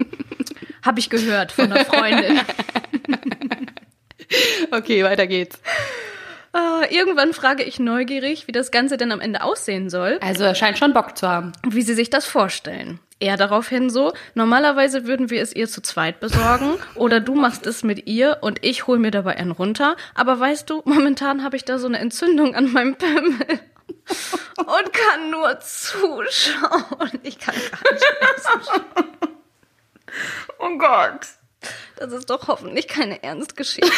Habe 0.82 1.00
ich 1.00 1.10
gehört 1.10 1.52
von 1.52 1.72
einer 1.72 1.84
Freundin. 1.84 2.40
Okay, 4.70 5.02
weiter 5.02 5.26
geht's. 5.26 5.58
Äh, 6.54 6.94
irgendwann 6.94 7.32
frage 7.32 7.62
ich 7.64 7.80
neugierig, 7.80 8.46
wie 8.46 8.52
das 8.52 8.70
Ganze 8.70 8.96
denn 8.96 9.10
am 9.12 9.20
Ende 9.20 9.42
aussehen 9.42 9.90
soll. 9.90 10.18
Also 10.22 10.44
er 10.44 10.54
scheint 10.54 10.78
schon 10.78 10.92
Bock 10.92 11.16
zu 11.18 11.28
haben. 11.28 11.52
wie 11.68 11.82
sie 11.82 11.94
sich 11.94 12.10
das 12.10 12.26
vorstellen. 12.26 13.00
Er 13.20 13.36
daraufhin 13.36 13.90
so, 13.90 14.14
normalerweise 14.34 15.06
würden 15.06 15.28
wir 15.28 15.42
es 15.42 15.54
ihr 15.54 15.68
zu 15.68 15.82
zweit 15.82 16.20
besorgen 16.20 16.78
oder 16.94 17.20
du 17.20 17.34
machst 17.34 17.66
es 17.66 17.82
mit 17.82 18.06
ihr 18.06 18.38
und 18.40 18.64
ich 18.64 18.86
hol 18.86 18.98
mir 18.98 19.10
dabei 19.10 19.36
einen 19.36 19.50
runter. 19.50 19.96
Aber 20.14 20.40
weißt 20.40 20.68
du, 20.70 20.80
momentan 20.86 21.44
habe 21.44 21.56
ich 21.56 21.64
da 21.66 21.78
so 21.78 21.86
eine 21.86 21.98
Entzündung 21.98 22.54
an 22.54 22.72
meinem 22.72 22.96
Pimmel 22.96 23.36
und 24.58 24.92
kann 24.92 25.30
nur 25.30 25.60
zuschauen. 25.60 27.20
Ich 27.22 27.38
kann 27.38 27.54
gar 27.54 27.92
nicht 27.92 28.96
mehr 28.96 29.06
Oh 30.58 30.78
Gott. 30.78 31.26
Das 31.96 32.12
ist 32.12 32.30
doch 32.30 32.48
hoffentlich 32.48 32.88
keine 32.88 33.22
Ernstgeschichte. 33.22 33.92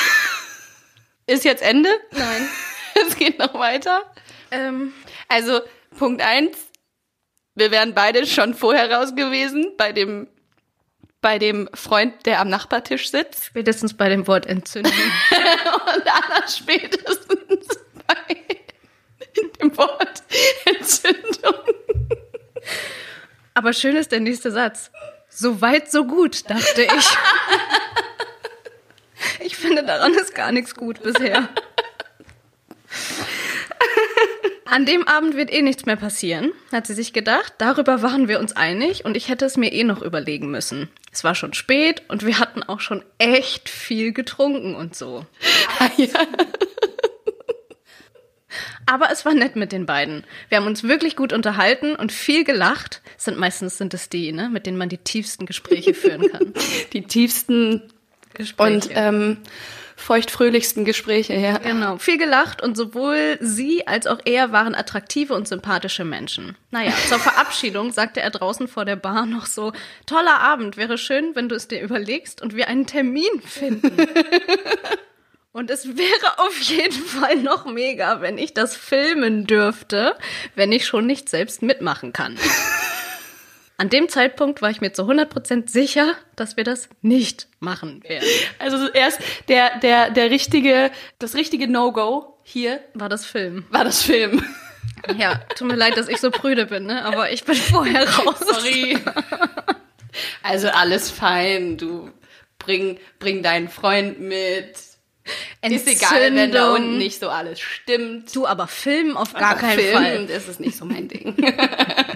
Ist 1.26 1.44
jetzt 1.44 1.62
Ende? 1.62 1.88
Nein. 2.10 2.48
Es 3.06 3.16
geht 3.16 3.38
noch 3.38 3.54
weiter. 3.54 4.02
Ähm, 4.50 4.92
Also, 5.28 5.60
Punkt 5.96 6.20
eins, 6.20 6.56
wir 7.54 7.70
wären 7.70 7.94
beide 7.94 8.26
schon 8.26 8.54
vorher 8.54 8.90
raus 8.90 9.14
gewesen 9.14 9.72
bei 9.76 9.92
dem, 9.92 10.28
bei 11.20 11.38
dem 11.38 11.68
Freund, 11.74 12.26
der 12.26 12.40
am 12.40 12.48
Nachbartisch 12.48 13.10
sitzt. 13.10 13.44
spätestens 13.46 13.94
bei 13.94 14.08
dem 14.08 14.26
Wort 14.26 14.46
Entzündung. 14.46 14.92
Und 15.94 16.06
Anna 16.06 16.48
spätestens 16.48 17.68
bei 18.06 18.36
dem 19.60 19.76
Wort 19.76 20.22
Entzündung. 20.64 21.54
Aber 23.54 23.72
schön 23.72 23.96
ist 23.96 24.12
der 24.12 24.20
nächste 24.20 24.50
Satz. 24.50 24.90
So 25.28 25.60
weit, 25.60 25.90
so 25.90 26.04
gut, 26.06 26.48
dachte 26.50 26.82
ich. 26.82 27.08
Ich 29.38 29.56
finde, 29.56 29.84
daran 29.84 30.14
ist 30.14 30.34
gar 30.34 30.50
nichts 30.50 30.74
gut 30.74 31.00
bisher. 31.02 31.48
An 34.72 34.86
dem 34.86 35.06
Abend 35.06 35.36
wird 35.36 35.52
eh 35.52 35.60
nichts 35.60 35.84
mehr 35.84 35.96
passieren, 35.96 36.50
hat 36.72 36.86
sie 36.86 36.94
sich 36.94 37.12
gedacht. 37.12 37.52
Darüber 37.58 38.00
waren 38.00 38.26
wir 38.26 38.40
uns 38.40 38.56
einig 38.56 39.04
und 39.04 39.18
ich 39.18 39.28
hätte 39.28 39.44
es 39.44 39.58
mir 39.58 39.70
eh 39.70 39.84
noch 39.84 40.00
überlegen 40.00 40.50
müssen. 40.50 40.88
Es 41.12 41.24
war 41.24 41.34
schon 41.34 41.52
spät 41.52 42.04
und 42.08 42.24
wir 42.24 42.38
hatten 42.38 42.62
auch 42.62 42.80
schon 42.80 43.04
echt 43.18 43.68
viel 43.68 44.14
getrunken 44.14 44.74
und 44.74 44.96
so. 44.96 45.26
Aber 48.86 49.10
es 49.12 49.26
war 49.26 49.34
nett 49.34 49.56
mit 49.56 49.72
den 49.72 49.84
beiden. 49.84 50.24
Wir 50.48 50.56
haben 50.56 50.66
uns 50.66 50.84
wirklich 50.84 51.16
gut 51.16 51.34
unterhalten 51.34 51.94
und 51.94 52.10
viel 52.10 52.42
gelacht. 52.44 53.02
Sind 53.18 53.36
meistens 53.36 53.76
sind 53.76 53.92
es 53.92 54.08
die, 54.08 54.32
ne, 54.32 54.48
mit 54.48 54.64
denen 54.64 54.78
man 54.78 54.88
die 54.88 54.96
tiefsten 54.96 55.44
Gespräche 55.44 55.92
führen 55.92 56.32
kann. 56.32 56.54
Die 56.94 57.02
tiefsten 57.02 57.92
Gespräche. 58.32 58.74
und 58.74 58.88
ähm, 58.94 59.36
feuchtfröhlichsten 60.02 60.84
Gespräche, 60.84 61.34
ja. 61.34 61.58
Genau, 61.58 61.96
viel 61.96 62.18
gelacht 62.18 62.62
und 62.62 62.76
sowohl 62.76 63.38
sie 63.40 63.86
als 63.86 64.06
auch 64.06 64.18
er 64.24 64.52
waren 64.52 64.74
attraktive 64.74 65.34
und 65.34 65.48
sympathische 65.48 66.04
Menschen. 66.04 66.56
Naja, 66.70 66.92
zur 67.08 67.18
Verabschiedung 67.18 67.92
sagte 67.92 68.20
er 68.20 68.30
draußen 68.30 68.68
vor 68.68 68.84
der 68.84 68.96
Bar 68.96 69.26
noch 69.26 69.46
so, 69.46 69.72
toller 70.06 70.40
Abend, 70.40 70.76
wäre 70.76 70.98
schön, 70.98 71.34
wenn 71.34 71.48
du 71.48 71.54
es 71.54 71.68
dir 71.68 71.80
überlegst 71.80 72.42
und 72.42 72.54
wir 72.54 72.68
einen 72.68 72.86
Termin 72.86 73.40
finden. 73.44 73.96
Und 75.54 75.70
es 75.70 75.86
wäre 75.98 76.38
auf 76.38 76.58
jeden 76.62 76.92
Fall 76.92 77.36
noch 77.36 77.66
mega, 77.66 78.22
wenn 78.22 78.38
ich 78.38 78.54
das 78.54 78.74
filmen 78.74 79.46
dürfte, 79.46 80.16
wenn 80.54 80.72
ich 80.72 80.86
schon 80.86 81.06
nicht 81.06 81.28
selbst 81.28 81.60
mitmachen 81.60 82.14
kann. 82.14 82.38
An 83.82 83.88
dem 83.88 84.08
Zeitpunkt 84.08 84.62
war 84.62 84.70
ich 84.70 84.80
mir 84.80 84.92
zu 84.92 85.02
100% 85.02 85.68
sicher, 85.68 86.14
dass 86.36 86.56
wir 86.56 86.62
das 86.62 86.88
nicht 87.00 87.48
machen 87.58 88.00
werden. 88.04 88.28
Also 88.60 88.88
erst 88.88 89.18
der, 89.48 89.76
der, 89.80 90.10
der 90.10 90.30
richtige, 90.30 90.92
das 91.18 91.34
richtige 91.34 91.66
No-Go 91.66 92.38
hier 92.44 92.78
War 92.94 93.08
das 93.08 93.26
Film. 93.26 93.64
war 93.70 93.82
das 93.82 94.00
Film. 94.02 94.44
Ja, 95.18 95.40
tut 95.56 95.66
mir 95.66 95.74
leid, 95.74 95.96
dass 95.96 96.06
ich 96.06 96.18
so 96.18 96.30
prüde 96.30 96.66
bin, 96.66 96.86
ne? 96.86 97.04
aber 97.04 97.32
ich 97.32 97.42
bin 97.42 97.56
vorher 97.56 98.08
raus. 98.08 98.36
Sorry. 98.38 98.96
Also 100.44 100.68
alles 100.68 101.10
fein. 101.10 101.76
Du 101.76 102.08
bring, 102.60 103.00
bring 103.18 103.42
deinen 103.42 103.68
Freund 103.68 104.20
mit. 104.20 104.76
Ist 105.60 105.88
egal, 105.88 106.34
wenn 106.34 106.52
da 106.52 106.72
unten 106.72 106.98
nicht 106.98 107.18
so 107.18 107.28
alles 107.30 107.58
stimmt. 107.58 108.32
Du, 108.32 108.46
aber 108.46 108.68
Film 108.68 109.16
auf 109.16 109.34
gar 109.34 109.52
Aber 109.52 109.60
keinen 109.60 109.78
Film, 109.78 109.92
Fall. 109.92 110.30
Ist 110.30 110.60
nicht 110.60 110.76
so 110.76 110.84
mein 110.84 111.08
Ding. 111.08 111.34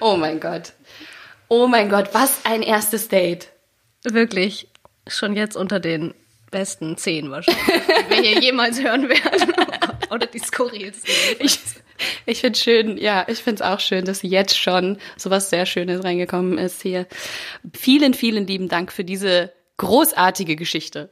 oh 0.00 0.16
mein 0.16 0.40
Gott. 0.40 0.72
Oh 1.48 1.66
mein 1.66 1.88
Gott, 1.88 2.10
was 2.12 2.44
ein 2.44 2.62
erstes 2.62 3.08
Date. 3.08 3.48
Wirklich, 4.04 4.68
schon 5.06 5.34
jetzt 5.34 5.56
unter 5.56 5.80
den 5.80 6.14
besten 6.50 6.96
zehn 6.96 7.30
wahrscheinlich, 7.30 7.64
die 7.64 8.10
wir 8.10 8.22
hier 8.22 8.40
jemals 8.40 8.82
hören 8.82 9.08
werden. 9.08 9.52
Oh 10.10 10.14
Oder 10.14 10.26
die 10.26 10.38
skurrilsten. 10.38 11.12
Ich, 11.38 11.58
ich 12.26 12.40
finde 12.40 12.58
schön, 12.58 12.98
ja, 12.98 13.24
ich 13.28 13.38
finde 13.38 13.62
es 13.62 13.68
auch 13.68 13.80
schön, 13.80 14.04
dass 14.04 14.22
jetzt 14.22 14.58
schon 14.58 14.98
sowas 15.16 15.50
sehr 15.50 15.66
Schönes 15.66 16.04
reingekommen 16.04 16.58
ist 16.58 16.82
hier. 16.82 17.06
Vielen, 17.72 18.14
vielen 18.14 18.46
lieben 18.46 18.68
Dank 18.68 18.92
für 18.92 19.04
diese 19.04 19.52
großartige 19.76 20.56
Geschichte. 20.56 21.10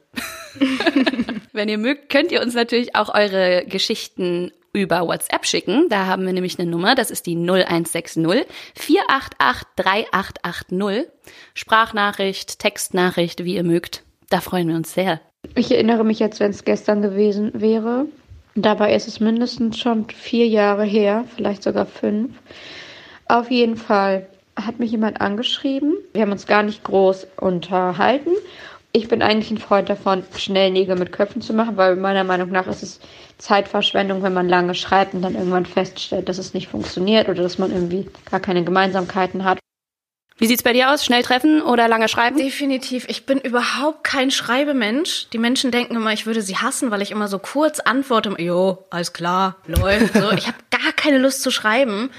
Wenn 1.53 1.69
ihr 1.69 1.77
mögt, 1.77 2.09
könnt 2.09 2.31
ihr 2.31 2.41
uns 2.41 2.53
natürlich 2.53 2.95
auch 2.95 3.13
eure 3.13 3.65
Geschichten 3.65 4.51
über 4.73 5.07
WhatsApp 5.07 5.45
schicken. 5.45 5.87
Da 5.89 6.05
haben 6.05 6.25
wir 6.25 6.33
nämlich 6.33 6.59
eine 6.59 6.69
Nummer, 6.69 6.95
das 6.95 7.11
ist 7.11 7.25
die 7.25 7.35
0160 7.35 8.45
488 8.75 9.67
3880. 9.75 11.11
Sprachnachricht, 11.53 12.59
Textnachricht, 12.59 13.43
wie 13.43 13.55
ihr 13.55 13.63
mögt. 13.63 14.03
Da 14.29 14.41
freuen 14.41 14.67
wir 14.67 14.75
uns 14.75 14.93
sehr. 14.93 15.21
Ich 15.55 15.71
erinnere 15.71 16.03
mich 16.03 16.19
jetzt, 16.19 16.39
wenn 16.39 16.51
es 16.51 16.65
gestern 16.65 17.01
gewesen 17.01 17.51
wäre. 17.53 18.05
Dabei 18.55 18.93
ist 18.93 19.07
es 19.07 19.19
mindestens 19.19 19.79
schon 19.79 20.09
vier 20.09 20.47
Jahre 20.47 20.83
her, 20.83 21.25
vielleicht 21.35 21.63
sogar 21.63 21.85
fünf. 21.85 22.31
Auf 23.27 23.49
jeden 23.51 23.77
Fall 23.77 24.27
hat 24.55 24.79
mich 24.79 24.91
jemand 24.91 25.21
angeschrieben. 25.21 25.95
Wir 26.13 26.23
haben 26.23 26.31
uns 26.31 26.47
gar 26.47 26.63
nicht 26.63 26.83
groß 26.83 27.27
unterhalten. 27.37 28.31
Ich 28.91 29.07
bin 29.07 29.21
eigentlich 29.21 29.51
ein 29.51 29.59
Freund 29.59 29.89
davon, 29.89 30.23
schnell 30.35 30.71
Nägel 30.71 30.97
mit 30.97 31.11
Köpfen 31.11 31.41
zu 31.41 31.53
machen, 31.53 31.77
weil 31.77 31.95
meiner 31.95 32.23
Meinung 32.23 32.49
nach 32.49 32.65
ist 32.67 32.81
es 32.81 32.99
Zeitverschwendung, 33.37 34.23
wenn 34.23 34.33
man 34.33 34.49
lange 34.49 34.73
schreibt 34.73 35.13
und 35.13 35.21
dann 35.21 35.35
irgendwann 35.35 35.65
feststellt, 35.65 36.27
dass 36.27 36.39
es 36.39 36.53
nicht 36.53 36.69
funktioniert 36.69 37.29
oder 37.29 37.43
dass 37.43 37.59
man 37.59 37.71
irgendwie 37.71 38.09
gar 38.29 38.39
keine 38.39 38.63
Gemeinsamkeiten 38.63 39.43
hat. 39.43 39.59
Wie 40.39 40.47
sieht's 40.47 40.63
bei 40.63 40.71
dir 40.71 40.91
aus? 40.91 41.03
Schnell 41.03 41.21
treffen 41.21 41.61
oder 41.61 41.89
lange 41.89 42.07
schreiben? 42.07 42.37
Definitiv. 42.37 43.05
Ich 43.09 43.25
bin 43.25 43.39
überhaupt 43.39 44.05
kein 44.05 44.31
Schreibemensch. 44.31 45.27
Die 45.33 45.37
Menschen 45.37 45.69
denken 45.69 45.97
immer, 45.97 46.13
ich 46.13 46.25
würde 46.25 46.41
sie 46.41 46.55
hassen, 46.55 46.91
weil 46.91 47.01
ich 47.01 47.11
immer 47.11 47.27
so 47.27 47.39
kurz 47.39 47.81
antworte. 47.81 48.33
Jo, 48.37 48.85
alles 48.89 49.11
klar, 49.11 49.57
läuft. 49.67 50.13
So. 50.13 50.31
Ich 50.31 50.47
habe 50.47 50.57
gar 50.71 50.93
keine 50.93 51.17
Lust 51.17 51.43
zu 51.43 51.51
schreiben. 51.51 52.09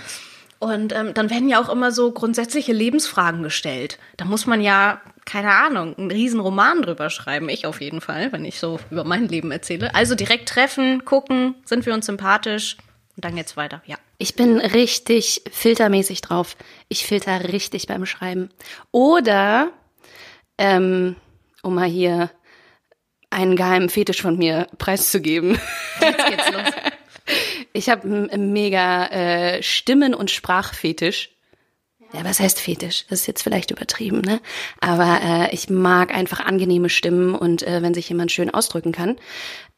Und 0.58 0.92
ähm, 0.92 1.14
dann 1.14 1.30
werden 1.30 1.48
ja 1.48 1.58
auch 1.58 1.70
immer 1.70 1.90
so 1.90 2.12
grundsätzliche 2.12 2.74
Lebensfragen 2.74 3.42
gestellt. 3.42 3.98
Da 4.18 4.26
muss 4.26 4.46
man 4.46 4.60
ja, 4.60 5.00
keine 5.30 5.54
Ahnung, 5.54 5.96
einen 5.96 6.10
riesen 6.10 6.40
Roman 6.40 6.82
drüber 6.82 7.08
schreiben. 7.08 7.48
Ich 7.48 7.64
auf 7.64 7.80
jeden 7.80 8.00
Fall, 8.00 8.32
wenn 8.32 8.44
ich 8.44 8.58
so 8.58 8.80
über 8.90 9.04
mein 9.04 9.28
Leben 9.28 9.52
erzähle. 9.52 9.94
Also 9.94 10.16
direkt 10.16 10.48
treffen, 10.48 11.04
gucken, 11.04 11.54
sind 11.64 11.86
wir 11.86 11.94
uns 11.94 12.06
sympathisch 12.06 12.76
und 13.14 13.24
dann 13.24 13.36
geht's 13.36 13.56
weiter. 13.56 13.80
Ja. 13.86 13.96
Ich 14.18 14.34
bin 14.34 14.58
richtig 14.58 15.42
filtermäßig 15.52 16.20
drauf. 16.20 16.56
Ich 16.88 17.06
filter 17.06 17.52
richtig 17.52 17.86
beim 17.86 18.06
Schreiben. 18.06 18.50
Oder, 18.90 19.70
ähm, 20.58 21.14
um 21.62 21.76
mal 21.76 21.88
hier 21.88 22.30
einen 23.30 23.54
geheimen 23.54 23.88
Fetisch 23.88 24.22
von 24.22 24.36
mir 24.36 24.66
preiszugeben. 24.78 25.60
Jetzt 26.00 26.26
geht's 26.26 26.50
los. 26.50 26.62
Ich 27.72 27.88
habe 27.88 28.02
einen 28.02 28.52
mega 28.52 29.06
äh, 29.06 29.62
Stimmen- 29.62 30.14
und 30.14 30.32
Sprachfetisch. 30.32 31.30
Ja, 32.12 32.24
was 32.24 32.40
heißt 32.40 32.60
Fetisch? 32.60 33.06
Das 33.08 33.20
ist 33.20 33.26
jetzt 33.26 33.42
vielleicht 33.42 33.70
übertrieben, 33.70 34.20
ne? 34.20 34.40
Aber 34.80 35.20
äh, 35.22 35.54
ich 35.54 35.70
mag 35.70 36.12
einfach 36.12 36.40
angenehme 36.40 36.88
Stimmen 36.88 37.34
und 37.34 37.62
äh, 37.62 37.82
wenn 37.82 37.94
sich 37.94 38.08
jemand 38.08 38.32
schön 38.32 38.50
ausdrücken 38.50 38.90
kann. 38.90 39.16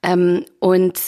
Ähm, 0.03 0.47
und 0.59 0.99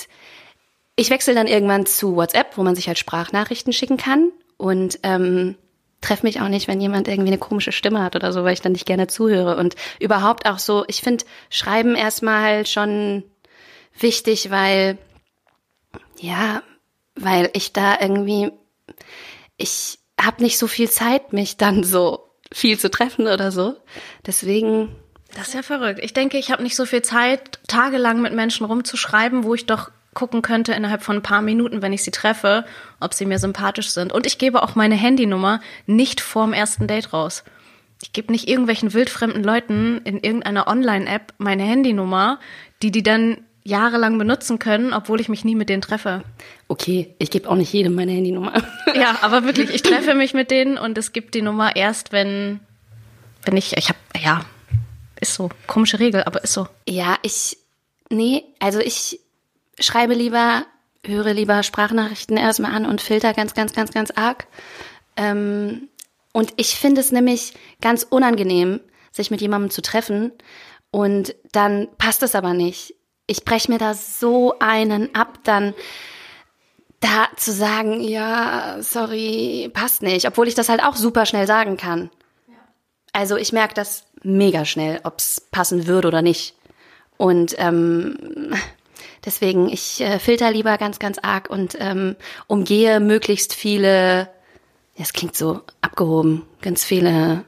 ich 0.97 1.11
wechsle 1.11 1.35
dann 1.35 1.47
irgendwann 1.47 1.87
zu 1.87 2.14
WhatsApp, 2.14 2.57
wo 2.57 2.62
man 2.62 2.76
sich 2.76 2.88
halt 2.88 2.99
Sprachnachrichten 2.99 3.73
schicken 3.73 3.97
kann 3.97 4.33
und 4.59 4.99
ähm, 5.02 5.57
treffe 6.02 6.26
mich 6.26 6.40
auch 6.43 6.49
nicht, 6.49 6.69
wenn 6.69 6.81
jemand 6.81 7.09
irgendwie 7.09 7.31
eine 7.31 7.38
komische 7.38 7.73
Stimme 7.73 8.02
hat 8.02 8.14
oder 8.14 8.33
so, 8.33 8.45
weil 8.45 8.52
ich 8.52 8.61
dann 8.61 8.73
nicht 8.73 8.87
gerne 8.87 9.07
zuhöre. 9.07 9.57
Und 9.57 9.75
überhaupt 10.00 10.47
auch 10.47 10.59
so, 10.59 10.85
ich 10.88 11.00
finde 11.00 11.25
Schreiben 11.49 11.95
erstmal 11.95 12.66
schon 12.66 13.25
wichtig, 13.99 14.50
weil, 14.50 14.99
ja, 16.21 16.62
weil 17.14 17.49
ich 17.54 17.73
da 17.73 17.99
irgendwie, 17.99 18.52
ich 19.57 19.99
habe 20.21 20.42
nicht 20.42 20.59
so 20.59 20.66
viel 20.66 20.90
Zeit, 20.90 21.33
mich 21.33 21.56
dann 21.56 21.85
so 21.85 22.28
viel 22.52 22.78
zu 22.78 22.90
treffen 22.90 23.26
oder 23.26 23.50
so. 23.50 23.76
Deswegen, 24.26 24.94
Das 25.35 25.49
ist 25.49 25.54
ja 25.54 25.62
verrückt. 25.62 26.00
Ich 26.02 26.12
denke, 26.12 26.38
ich 26.38 26.50
habe 26.52 26.62
nicht 26.62 26.76
so 26.76 26.87
viel 26.87 27.02
Zeit, 27.02 27.59
tagelang 27.66 28.23
mit 28.23 28.33
Menschen 28.33 28.64
rumzuschreiben, 28.66 29.42
wo 29.44 29.54
ich 29.54 29.66
doch 29.66 29.90
gucken 30.14 30.42
könnte 30.42 30.73
innerhalb 30.73 31.02
von 31.02 31.16
ein 31.16 31.23
paar 31.23 31.42
Minuten, 31.42 31.83
wenn 31.83 31.92
ich 31.92 32.04
sie 32.04 32.12
treffe, 32.12 32.64
ob 33.00 33.14
sie 33.14 33.26
mir 33.26 33.40
sympathisch 33.40 33.90
sind. 33.90 34.12
Und 34.12 34.26
ich 34.26 34.38
gebe 34.38 34.62
auch 34.62 34.76
meine 34.76 34.94
Handynummer 34.94 35.61
nicht 35.87 36.21
vorm 36.21 36.52
ersten 36.52 36.87
Date 36.87 37.12
raus. 37.12 37.42
Ich 38.02 38.12
gebe 38.12 38.30
nicht 38.30 38.49
irgendwelchen 38.49 38.92
wildfremden 38.92 39.42
Leuten 39.42 40.00
in 40.04 40.21
irgendeiner 40.21 40.68
Online-App 40.68 41.35
meine 41.38 41.64
Handynummer, 41.64 42.38
die 42.83 42.92
die 42.92 43.02
dann 43.02 43.38
jahrelang 43.64 44.18
benutzen 44.18 44.59
können, 44.59 44.92
obwohl 44.92 45.21
ich 45.21 45.30
mich 45.30 45.44
nie 45.44 45.54
mit 45.54 45.71
denen 45.71 45.80
treffe. 45.80 46.23
Okay, 46.68 47.14
ich 47.18 47.30
gebe 47.30 47.49
auch 47.49 47.56
nicht 47.56 47.73
jedem 47.73 47.94
meine 47.94 48.12
Handynummer. 48.12 48.52
Ja, 48.94 49.18
aber 49.23 49.44
wirklich, 49.44 49.71
ich 49.71 49.83
treffe 49.83 50.14
mich 50.14 50.35
mit 50.35 50.52
denen 50.52 50.78
und 50.78 50.97
es 50.97 51.12
gibt 51.12 51.35
die 51.35 51.42
Nummer 51.42 51.75
erst, 51.75 52.12
wenn, 52.12 52.61
wenn 53.44 53.56
ich, 53.56 53.76
ich 53.76 53.88
habe, 53.88 53.99
ja, 54.23 54.44
ist 55.21 55.35
so, 55.35 55.49
komische 55.66 55.99
Regel, 55.99 56.23
aber 56.23 56.44
ist 56.44 56.52
so. 56.52 56.68
Ja, 56.88 57.16
ich, 57.23 57.56
nee, 58.09 58.44
also 58.61 58.78
ich 58.78 59.18
schreibe 59.80 60.14
lieber, 60.14 60.64
höre 61.04 61.35
lieber 61.35 61.64
Sprachnachrichten 61.64 62.37
erstmal 62.37 62.73
an 62.73 62.87
und 62.87 63.00
filter 63.00 63.33
ganz, 63.35 63.54
ganz, 63.54 63.73
ganz, 63.73 63.92
ganz 63.92 64.12
arg. 64.12 64.47
Ähm, 65.16 65.88
und 66.33 66.52
ich 66.56 66.76
finde 66.76 67.00
es 67.00 67.11
nämlich 67.11 67.54
ganz 67.80 68.04
unangenehm, 68.09 68.80
sich 69.11 69.33
mit 69.33 69.40
jemandem 69.40 69.71
zu 69.71 69.83
treffen 69.83 70.30
und 70.92 71.35
dann 71.50 71.88
passt 71.99 72.23
es 72.23 72.37
aber 72.37 72.54
nicht. 72.54 72.94
Ich 73.26 73.45
breche 73.45 73.71
mir 73.71 73.78
da 73.78 73.95
so 73.95 74.59
einen 74.59 75.14
ab, 75.14 75.38
dann 75.45 75.75
da 77.04 77.28
zu 77.37 77.52
sagen, 77.52 78.00
ja, 78.00 78.78
sorry, 78.81 79.71
passt 79.73 80.02
nicht, 80.02 80.26
obwohl 80.26 80.49
ich 80.49 80.54
das 80.54 80.69
halt 80.69 80.83
auch 80.83 80.97
super 80.97 81.26
schnell 81.26 81.47
sagen 81.47 81.76
kann. 81.76 82.11
Also 83.12 83.37
ich 83.37 83.52
merke 83.52 83.75
das 83.75 84.04
mega 84.23 84.64
schnell, 84.64 85.00
ob 85.04 85.19
es 85.19 85.40
passen 85.50 85.87
würde 85.87 86.09
oder 86.09 86.23
nicht. 86.23 86.54
Und 87.16 87.54
ähm, 87.59 88.54
deswegen, 89.25 89.69
ich 89.69 90.00
äh, 90.00 90.19
filter 90.19 90.50
lieber 90.50 90.78
ganz, 90.78 90.99
ganz 90.99 91.19
arg 91.19 91.49
und 91.49 91.76
ähm, 91.78 92.16
umgehe 92.47 93.00
möglichst 93.00 93.54
viele, 93.54 94.28
das 94.99 95.12
klingt 95.12 95.37
so 95.37 95.61
abgehoben, 95.81 96.43
ganz 96.61 96.85
viele 96.85 97.45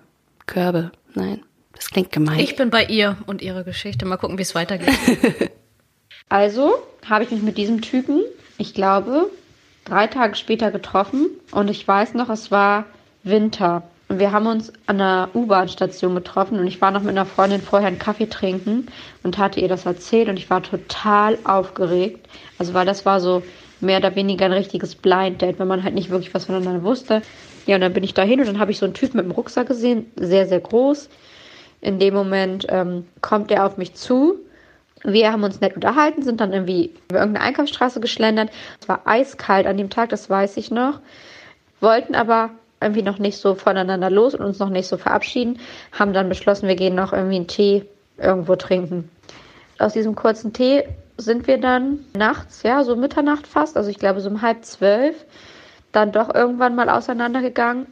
Körbe. 0.47 0.93
Nein, 1.15 1.43
das 1.75 1.91
klingt 1.91 2.13
gemein. 2.13 2.39
Ich 2.39 2.57
bin 2.57 2.71
bei 2.71 2.85
ihr 2.85 3.17
und 3.27 3.43
ihrer 3.43 3.65
Geschichte. 3.65 4.05
Mal 4.05 4.19
gucken, 4.19 4.39
wie 4.39 4.43
es 4.43 4.55
weitergeht. 4.55 5.51
Also 6.29 6.75
habe 7.09 7.25
ich 7.25 7.31
mich 7.31 7.43
mit 7.43 7.57
diesem 7.57 7.81
Typen, 7.81 8.23
ich 8.59 8.75
glaube, 8.75 9.31
drei 9.85 10.07
Tage 10.09 10.35
später 10.35 10.71
getroffen 10.71 11.29
und 11.53 11.71
ich 11.71 11.87
weiß 11.87 12.15
noch, 12.15 12.29
es 12.31 12.51
war 12.51 12.85
Winter. 13.23 13.85
Und 14.09 14.19
wir 14.19 14.33
haben 14.33 14.47
uns 14.47 14.73
an 14.87 14.99
der 14.99 15.31
U-Bahn-Station 15.35 16.15
getroffen 16.15 16.59
und 16.59 16.67
ich 16.67 16.81
war 16.81 16.91
noch 16.91 17.03
mit 17.03 17.11
einer 17.11 17.27
Freundin 17.27 17.61
vorher 17.61 17.89
einen 17.89 17.99
Kaffee 17.99 18.29
trinken 18.29 18.87
und 19.23 19.39
hatte 19.39 19.61
ihr 19.61 19.69
das 19.69 19.87
erzählt 19.87 20.29
und 20.29 20.37
ich 20.37 20.49
war 20.49 20.63
total 20.63 21.39
aufgeregt. 21.45 22.29
Also 22.59 22.75
weil 22.75 22.87
das 22.87 23.05
war 23.05 23.21
so 23.21 23.43
mehr 23.81 23.99
oder 23.99 24.15
weniger 24.15 24.47
ein 24.47 24.53
richtiges 24.53 24.95
Blind 24.95 25.43
Date, 25.43 25.59
wenn 25.59 25.69
man 25.69 25.83
halt 25.83 25.95
nicht 25.95 26.11
wirklich 26.11 26.35
was 26.35 26.47
voneinander 26.47 26.83
wusste. 26.83 27.23
Ja, 27.67 27.75
und 27.75 27.81
dann 27.81 27.93
bin 27.93 28.05
ich 28.05 28.15
da 28.15 28.23
hin 28.23 28.41
und 28.41 28.47
dann 28.47 28.61
habe 28.61 28.71
ich 28.71 28.79
so 28.79 28.87
einen 28.87 28.95
Typen 28.95 29.17
mit 29.17 29.27
dem 29.27 29.33
Rucksack 29.33 29.67
gesehen, 29.67 30.11
sehr, 30.17 30.47
sehr 30.47 30.61
groß. 30.61 31.09
In 31.81 31.99
dem 31.99 32.15
Moment 32.15 32.67
ähm, 32.69 33.07
kommt 33.21 33.51
er 33.51 33.67
auf 33.67 33.77
mich 33.77 33.95
zu. 33.95 34.37
Wir 35.07 35.33
haben 35.33 35.45
uns 35.45 35.61
nett 35.61 35.77
unterhalten, 35.77 36.23
sind 36.23 36.41
dann 36.41 36.53
irgendwie 36.53 36.93
über 37.09 37.21
irgendeine 37.21 37.47
Einkaufsstraße 37.47 38.01
geschlendert. 38.01 38.51
Es 38.81 38.89
war 38.89 39.03
eiskalt 39.05 39.67
an 39.67 39.77
dem 39.77 39.89
Tag, 39.89 40.09
das 40.09 40.29
weiß 40.29 40.57
ich 40.57 40.73
noch. 40.73 41.01
Wollten 41.81 42.17
aber 42.17 42.51
irgendwie 42.81 43.03
noch 43.03 43.19
nicht 43.19 43.39
so 43.39 43.55
voneinander 43.55 44.11
los 44.11 44.35
und 44.35 44.45
uns 44.45 44.59
noch 44.59 44.69
nicht 44.69 44.89
so 44.89 44.97
verabschieden, 44.97 45.61
haben 45.93 46.13
dann 46.13 46.29
beschlossen, 46.29 46.69
wir 46.69 46.75
gehen 46.75 46.97
noch 46.97 47.13
irgendwie 47.13 47.37
einen 47.37 47.47
Tee 47.47 47.87
irgendwo 48.19 48.57
trinken. 48.57 49.09
Aus 49.79 49.93
diesem 49.93 50.17
kurzen 50.17 50.53
Tee 50.53 50.85
sind 51.17 51.47
wir 51.47 51.59
dann 51.59 52.01
nachts, 52.15 52.65
ja, 52.65 52.83
so 52.83 52.97
Mitternacht 52.97 53.47
fast, 53.47 53.77
also 53.77 53.89
ich 53.89 53.99
glaube 53.99 54.21
so 54.21 54.29
um 54.29 54.43
halb 54.43 54.65
zwölf, 54.65 55.25
dann 55.93 56.13
doch 56.13 56.35
irgendwann 56.35 56.75
mal 56.75 56.91
auseinandergegangen 56.91 57.87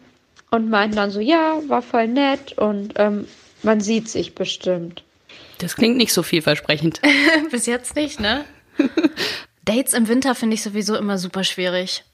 und 0.50 0.68
meinten 0.68 0.96
dann 0.96 1.10
so, 1.10 1.20
ja, 1.20 1.60
war 1.68 1.80
voll 1.80 2.08
nett 2.08 2.58
und 2.58 2.94
ähm, 2.96 3.26
man 3.62 3.80
sieht 3.80 4.08
sich 4.08 4.34
bestimmt. 4.34 5.04
Das 5.58 5.76
klingt 5.76 5.96
nicht 5.96 6.12
so 6.12 6.22
vielversprechend. 6.22 7.00
Bis 7.50 7.66
jetzt 7.66 7.96
nicht, 7.96 8.20
ne? 8.20 8.44
Dates 9.64 9.94
im 9.94 10.08
Winter 10.08 10.34
finde 10.34 10.54
ich 10.54 10.62
sowieso 10.62 10.96
immer 10.96 11.18
super 11.18 11.44
schwierig. 11.44 12.04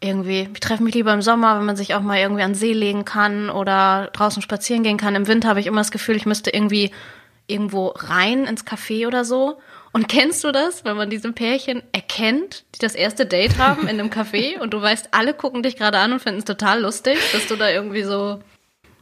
Irgendwie. 0.00 0.48
Ich 0.52 0.60
treffe 0.60 0.82
mich 0.82 0.94
lieber 0.94 1.12
im 1.12 1.22
Sommer, 1.22 1.58
wenn 1.58 1.66
man 1.66 1.76
sich 1.76 1.94
auch 1.94 2.00
mal 2.00 2.18
irgendwie 2.18 2.42
an 2.42 2.52
den 2.52 2.58
See 2.58 2.72
legen 2.72 3.04
kann 3.04 3.50
oder 3.50 4.10
draußen 4.12 4.42
spazieren 4.42 4.84
gehen 4.84 4.96
kann. 4.96 5.16
Im 5.16 5.26
Winter 5.26 5.48
habe 5.48 5.60
ich 5.60 5.66
immer 5.66 5.80
das 5.80 5.90
Gefühl, 5.90 6.16
ich 6.16 6.26
müsste 6.26 6.50
irgendwie 6.50 6.92
irgendwo 7.48 7.88
rein 7.96 8.44
ins 8.44 8.64
Café 8.64 9.06
oder 9.06 9.24
so. 9.24 9.58
Und 9.92 10.08
kennst 10.08 10.44
du 10.44 10.52
das, 10.52 10.84
wenn 10.84 10.96
man 10.96 11.10
diese 11.10 11.32
Pärchen 11.32 11.82
erkennt, 11.92 12.64
die 12.74 12.78
das 12.78 12.94
erste 12.94 13.26
Date 13.26 13.58
haben 13.58 13.82
in 13.82 13.98
einem 13.98 14.10
Café 14.10 14.58
und 14.60 14.72
du 14.72 14.80
weißt, 14.80 15.08
alle 15.12 15.34
gucken 15.34 15.62
dich 15.62 15.76
gerade 15.76 15.98
an 15.98 16.12
und 16.12 16.20
finden 16.20 16.38
es 16.38 16.44
total 16.44 16.82
lustig, 16.82 17.18
dass 17.32 17.46
du 17.46 17.56
da 17.56 17.70
irgendwie 17.70 18.02
so. 18.02 18.40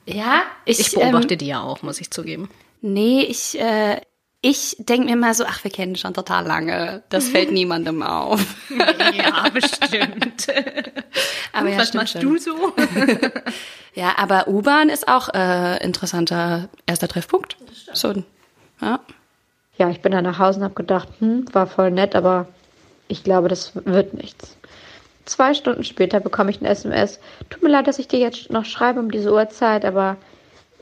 Ja, 0.07 0.45
ich, 0.65 0.79
Ich 0.79 0.93
beobachte 0.93 1.37
die 1.37 1.49
ja 1.49 1.61
auch, 1.61 1.83
muss 1.83 2.01
ich 2.01 2.11
zugeben. 2.11 2.49
Nee, 2.87 3.23
ich, 3.23 3.59
äh, 3.61 4.01
ich 4.43 4.77
denke 4.79 5.07
mir 5.07 5.17
mal 5.17 5.35
so, 5.35 5.45
ach, 5.45 5.65
wir 5.65 5.71
kennen 5.73 5.97
schon 5.97 6.15
total 6.15 6.47
lange. 6.47 7.03
Das 7.09 7.29
fällt 7.29 7.51
niemandem 7.51 8.03
auf. 8.03 8.41
Ja, 8.71 9.49
bestimmt. 9.53 10.47
Aber 11.53 11.69
ja, 11.69 11.79
Was 11.79 11.89
stimmt 11.89 12.03
machst 12.03 12.13
schon. 12.13 12.23
du 12.23 12.39
so? 12.39 12.73
Ja, 13.95 14.13
aber 14.19 14.47
U-Bahn 14.47 14.91
ist 14.91 15.09
auch 15.09 15.31
äh, 15.33 15.83
interessanter 15.83 16.69
erster 16.85 17.09
Treffpunkt. 17.09 17.57
So, 17.95 18.13
ja. 18.83 19.01
Ja, 19.79 19.89
ich 19.89 20.03
bin 20.03 20.13
dann 20.13 20.25
nach 20.25 20.39
Hause 20.39 20.59
und 20.59 20.65
habe 20.65 20.75
gedacht, 20.75 21.09
hm, 21.19 21.47
war 21.55 21.67
voll 21.67 21.91
nett, 21.91 22.15
aber 22.15 22.47
ich 23.09 23.25
glaube, 23.25 23.49
das 23.49 23.73
wird 23.75 24.13
nichts. 24.13 24.55
Zwei 25.25 25.55
Stunden 25.55 25.83
später 25.83 26.21
bekomme 26.21 26.51
ich 26.51 26.61
ein 26.61 26.67
SMS. 26.67 27.21
Tut 27.49 27.63
mir 27.63 27.71
leid, 27.71 27.87
dass 27.87 27.99
ich 27.99 28.07
dir 28.07 28.19
jetzt 28.19 28.51
noch 28.51 28.67
schreibe 28.67 29.01
um 29.01 29.11
diese 29.11 29.33
Uhrzeit, 29.33 29.87
aber 29.87 30.19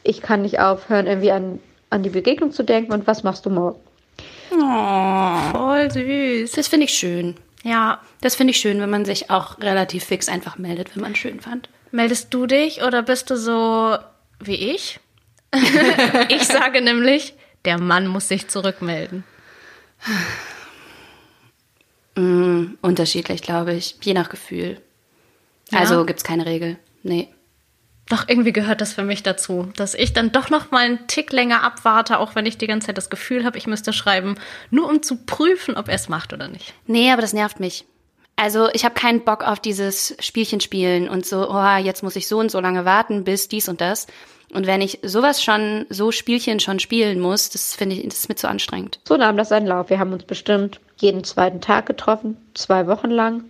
ich 0.02 0.20
kann 0.20 0.42
nicht 0.42 0.58
aufhören, 0.58 1.06
irgendwie 1.06 1.30
an, 1.30 1.60
an 1.90 2.02
die 2.02 2.10
Begegnung 2.10 2.52
zu 2.52 2.62
denken. 2.62 2.92
Und 2.92 3.06
was 3.06 3.22
machst 3.22 3.46
du 3.46 3.50
morgen? 3.50 3.80
Voll 4.50 5.90
süß. 5.90 6.52
Das 6.52 6.68
finde 6.68 6.86
ich 6.86 6.94
schön. 6.94 7.36
Ja. 7.62 8.00
Das 8.20 8.36
finde 8.36 8.52
ich 8.52 8.58
schön, 8.58 8.80
wenn 8.80 8.90
man 8.90 9.04
sich 9.04 9.30
auch 9.30 9.58
relativ 9.60 10.04
fix 10.04 10.28
einfach 10.28 10.58
meldet, 10.58 10.94
wenn 10.94 11.02
man 11.02 11.12
es 11.12 11.18
schön 11.18 11.40
fand. 11.40 11.68
Meldest 11.90 12.32
du 12.32 12.46
dich 12.46 12.82
oder 12.82 13.02
bist 13.02 13.30
du 13.30 13.36
so 13.36 13.96
wie 14.40 14.72
ich? 14.72 15.00
ich 16.28 16.44
sage 16.44 16.80
nämlich, 16.80 17.34
der 17.64 17.78
Mann 17.78 18.06
muss 18.06 18.28
sich 18.28 18.48
zurückmelden. 18.48 19.24
Mm, 22.16 22.74
unterschiedlich, 22.80 23.42
glaube 23.42 23.74
ich. 23.74 23.96
Je 24.02 24.14
nach 24.14 24.28
Gefühl. 24.28 24.80
Ja? 25.70 25.80
Also 25.80 26.04
gibt's 26.04 26.24
keine 26.24 26.46
Regel. 26.46 26.76
Nee. 27.02 27.28
Doch 28.08 28.28
irgendwie 28.28 28.52
gehört 28.52 28.80
das 28.80 28.92
für 28.92 29.02
mich 29.02 29.22
dazu, 29.22 29.68
dass 29.76 29.94
ich 29.94 30.12
dann 30.12 30.30
doch 30.30 30.50
noch 30.50 30.70
mal 30.70 30.84
einen 30.84 31.06
Tick 31.06 31.32
länger 31.32 31.62
abwarte, 31.62 32.18
auch 32.18 32.34
wenn 32.34 32.44
ich 32.44 32.58
die 32.58 32.66
ganze 32.66 32.88
Zeit 32.88 32.98
das 32.98 33.08
Gefühl 33.08 33.44
habe, 33.44 33.56
ich 33.56 33.66
müsste 33.66 33.94
schreiben, 33.94 34.36
nur 34.70 34.88
um 34.88 35.02
zu 35.02 35.24
prüfen, 35.24 35.76
ob 35.76 35.88
er 35.88 35.94
es 35.94 36.08
macht 36.08 36.32
oder 36.32 36.48
nicht. 36.48 36.74
Nee, 36.86 37.10
aber 37.10 37.22
das 37.22 37.32
nervt 37.32 37.60
mich. 37.60 37.86
Also 38.36 38.68
ich 38.72 38.84
habe 38.84 38.94
keinen 38.94 39.24
Bock 39.24 39.44
auf 39.44 39.60
dieses 39.60 40.16
Spielchen 40.18 40.60
spielen 40.60 41.08
und 41.08 41.24
so, 41.24 41.48
oh, 41.48 41.76
jetzt 41.76 42.02
muss 42.02 42.16
ich 42.16 42.28
so 42.28 42.38
und 42.38 42.50
so 42.50 42.60
lange 42.60 42.84
warten, 42.84 43.24
bis 43.24 43.48
dies 43.48 43.68
und 43.68 43.80
das. 43.80 44.06
Und 44.52 44.66
wenn 44.66 44.82
ich 44.82 44.98
sowas 45.02 45.42
schon, 45.42 45.86
so 45.88 46.12
Spielchen 46.12 46.60
schon 46.60 46.80
spielen 46.80 47.20
muss, 47.20 47.50
das 47.50 47.74
finde 47.74 47.96
ich, 47.96 48.04
das 48.04 48.18
ist 48.18 48.28
mir 48.28 48.34
zu 48.34 48.48
anstrengend. 48.48 49.00
So 49.04 49.16
nahm 49.16 49.36
das 49.36 49.48
seinen 49.48 49.66
Lauf. 49.66 49.88
Wir 49.88 49.98
haben 49.98 50.12
uns 50.12 50.24
bestimmt 50.24 50.80
jeden 50.96 51.24
zweiten 51.24 51.60
Tag 51.60 51.86
getroffen, 51.86 52.36
zwei 52.54 52.86
Wochen 52.86 53.10
lang. 53.10 53.44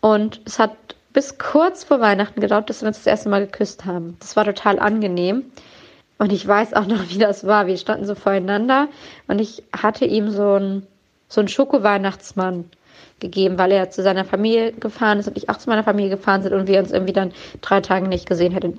Und 0.00 0.40
es 0.44 0.58
hat 0.58 0.81
bis 1.12 1.38
kurz 1.38 1.84
vor 1.84 2.00
Weihnachten 2.00 2.40
gedauert, 2.40 2.66
bis 2.66 2.82
wir 2.82 2.88
uns 2.88 2.98
das 2.98 3.06
erste 3.06 3.28
Mal 3.28 3.46
geküsst 3.46 3.84
haben. 3.84 4.16
Das 4.20 4.36
war 4.36 4.44
total 4.44 4.78
angenehm. 4.78 5.44
Und 6.18 6.32
ich 6.32 6.46
weiß 6.46 6.74
auch 6.74 6.86
noch, 6.86 7.08
wie 7.10 7.18
das 7.18 7.46
war. 7.46 7.66
Wir 7.66 7.76
standen 7.76 8.06
so 8.06 8.14
voreinander 8.14 8.88
und 9.28 9.40
ich 9.40 9.62
hatte 9.76 10.04
ihm 10.04 10.30
so 10.30 10.54
einen 10.54 10.86
so 11.28 11.40
einen 11.40 11.48
Schoko-Weihnachtsmann 11.48 12.66
gegeben, 13.18 13.56
weil 13.56 13.72
er 13.72 13.88
zu 13.88 14.02
seiner 14.02 14.26
Familie 14.26 14.72
gefahren 14.72 15.18
ist 15.18 15.28
und 15.28 15.38
ich 15.38 15.48
auch 15.48 15.56
zu 15.56 15.70
meiner 15.70 15.82
Familie 15.82 16.10
gefahren 16.10 16.42
sind 16.42 16.52
und 16.52 16.68
wir 16.68 16.78
uns 16.78 16.92
irgendwie 16.92 17.14
dann 17.14 17.32
drei 17.62 17.80
Tage 17.80 18.06
nicht 18.06 18.28
gesehen 18.28 18.52
hätten. 18.52 18.78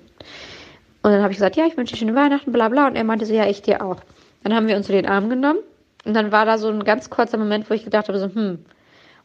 Und 1.02 1.12
dann 1.12 1.22
habe 1.22 1.32
ich 1.32 1.38
gesagt, 1.38 1.56
ja, 1.56 1.66
ich 1.66 1.76
wünsche 1.76 1.94
dir 1.94 2.00
schöne 2.00 2.16
Weihnachten, 2.16 2.52
bla 2.52 2.70
bla. 2.70 2.88
Und 2.88 2.96
er 2.96 3.04
meinte 3.04 3.26
so, 3.26 3.34
ja, 3.34 3.48
ich 3.48 3.64
dir 3.64 3.84
auch. 3.84 3.98
Dann 4.44 4.54
haben 4.54 4.68
wir 4.68 4.76
uns 4.76 4.88
so 4.88 4.94
den 4.94 5.08
Arm 5.08 5.30
genommen 5.30 5.60
und 6.06 6.14
dann 6.14 6.32
war 6.32 6.46
da 6.46 6.58
so 6.58 6.70
ein 6.70 6.84
ganz 6.84 7.10
kurzer 7.10 7.38
Moment, 7.38 7.70
wo 7.70 7.74
ich 7.74 7.84
gedacht 7.84 8.08
habe, 8.08 8.20
so, 8.20 8.28
hm. 8.28 8.60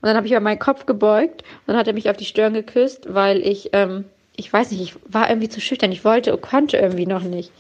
Und 0.01 0.07
dann 0.07 0.17
habe 0.17 0.27
ich 0.27 0.33
über 0.33 0.41
meinen 0.41 0.59
Kopf 0.61 0.87
gebeugt 0.87 1.43
und 1.43 1.69
dann 1.69 1.77
hat 1.77 1.89
er 1.89 1.93
mich 1.93 2.09
auf 2.09 2.17
die 2.17 2.25
Stirn 2.25 2.55
geküsst, 2.55 3.13
weil 3.13 3.45
ich, 3.45 3.71
ähm, 3.73 4.05
ich 4.37 4.53
weiß 4.53 4.71
nicht, 4.71 4.81
ich 4.81 4.95
war 5.07 5.29
irgendwie 5.29 5.49
zu 5.49 5.61
schüchtern. 5.61 5.91
Ich 5.91 6.05
wollte 6.05 6.33
und 6.35 6.41
konnte 6.41 6.77
irgendwie 6.77 7.07
noch 7.07 7.23
nicht. 7.23 7.51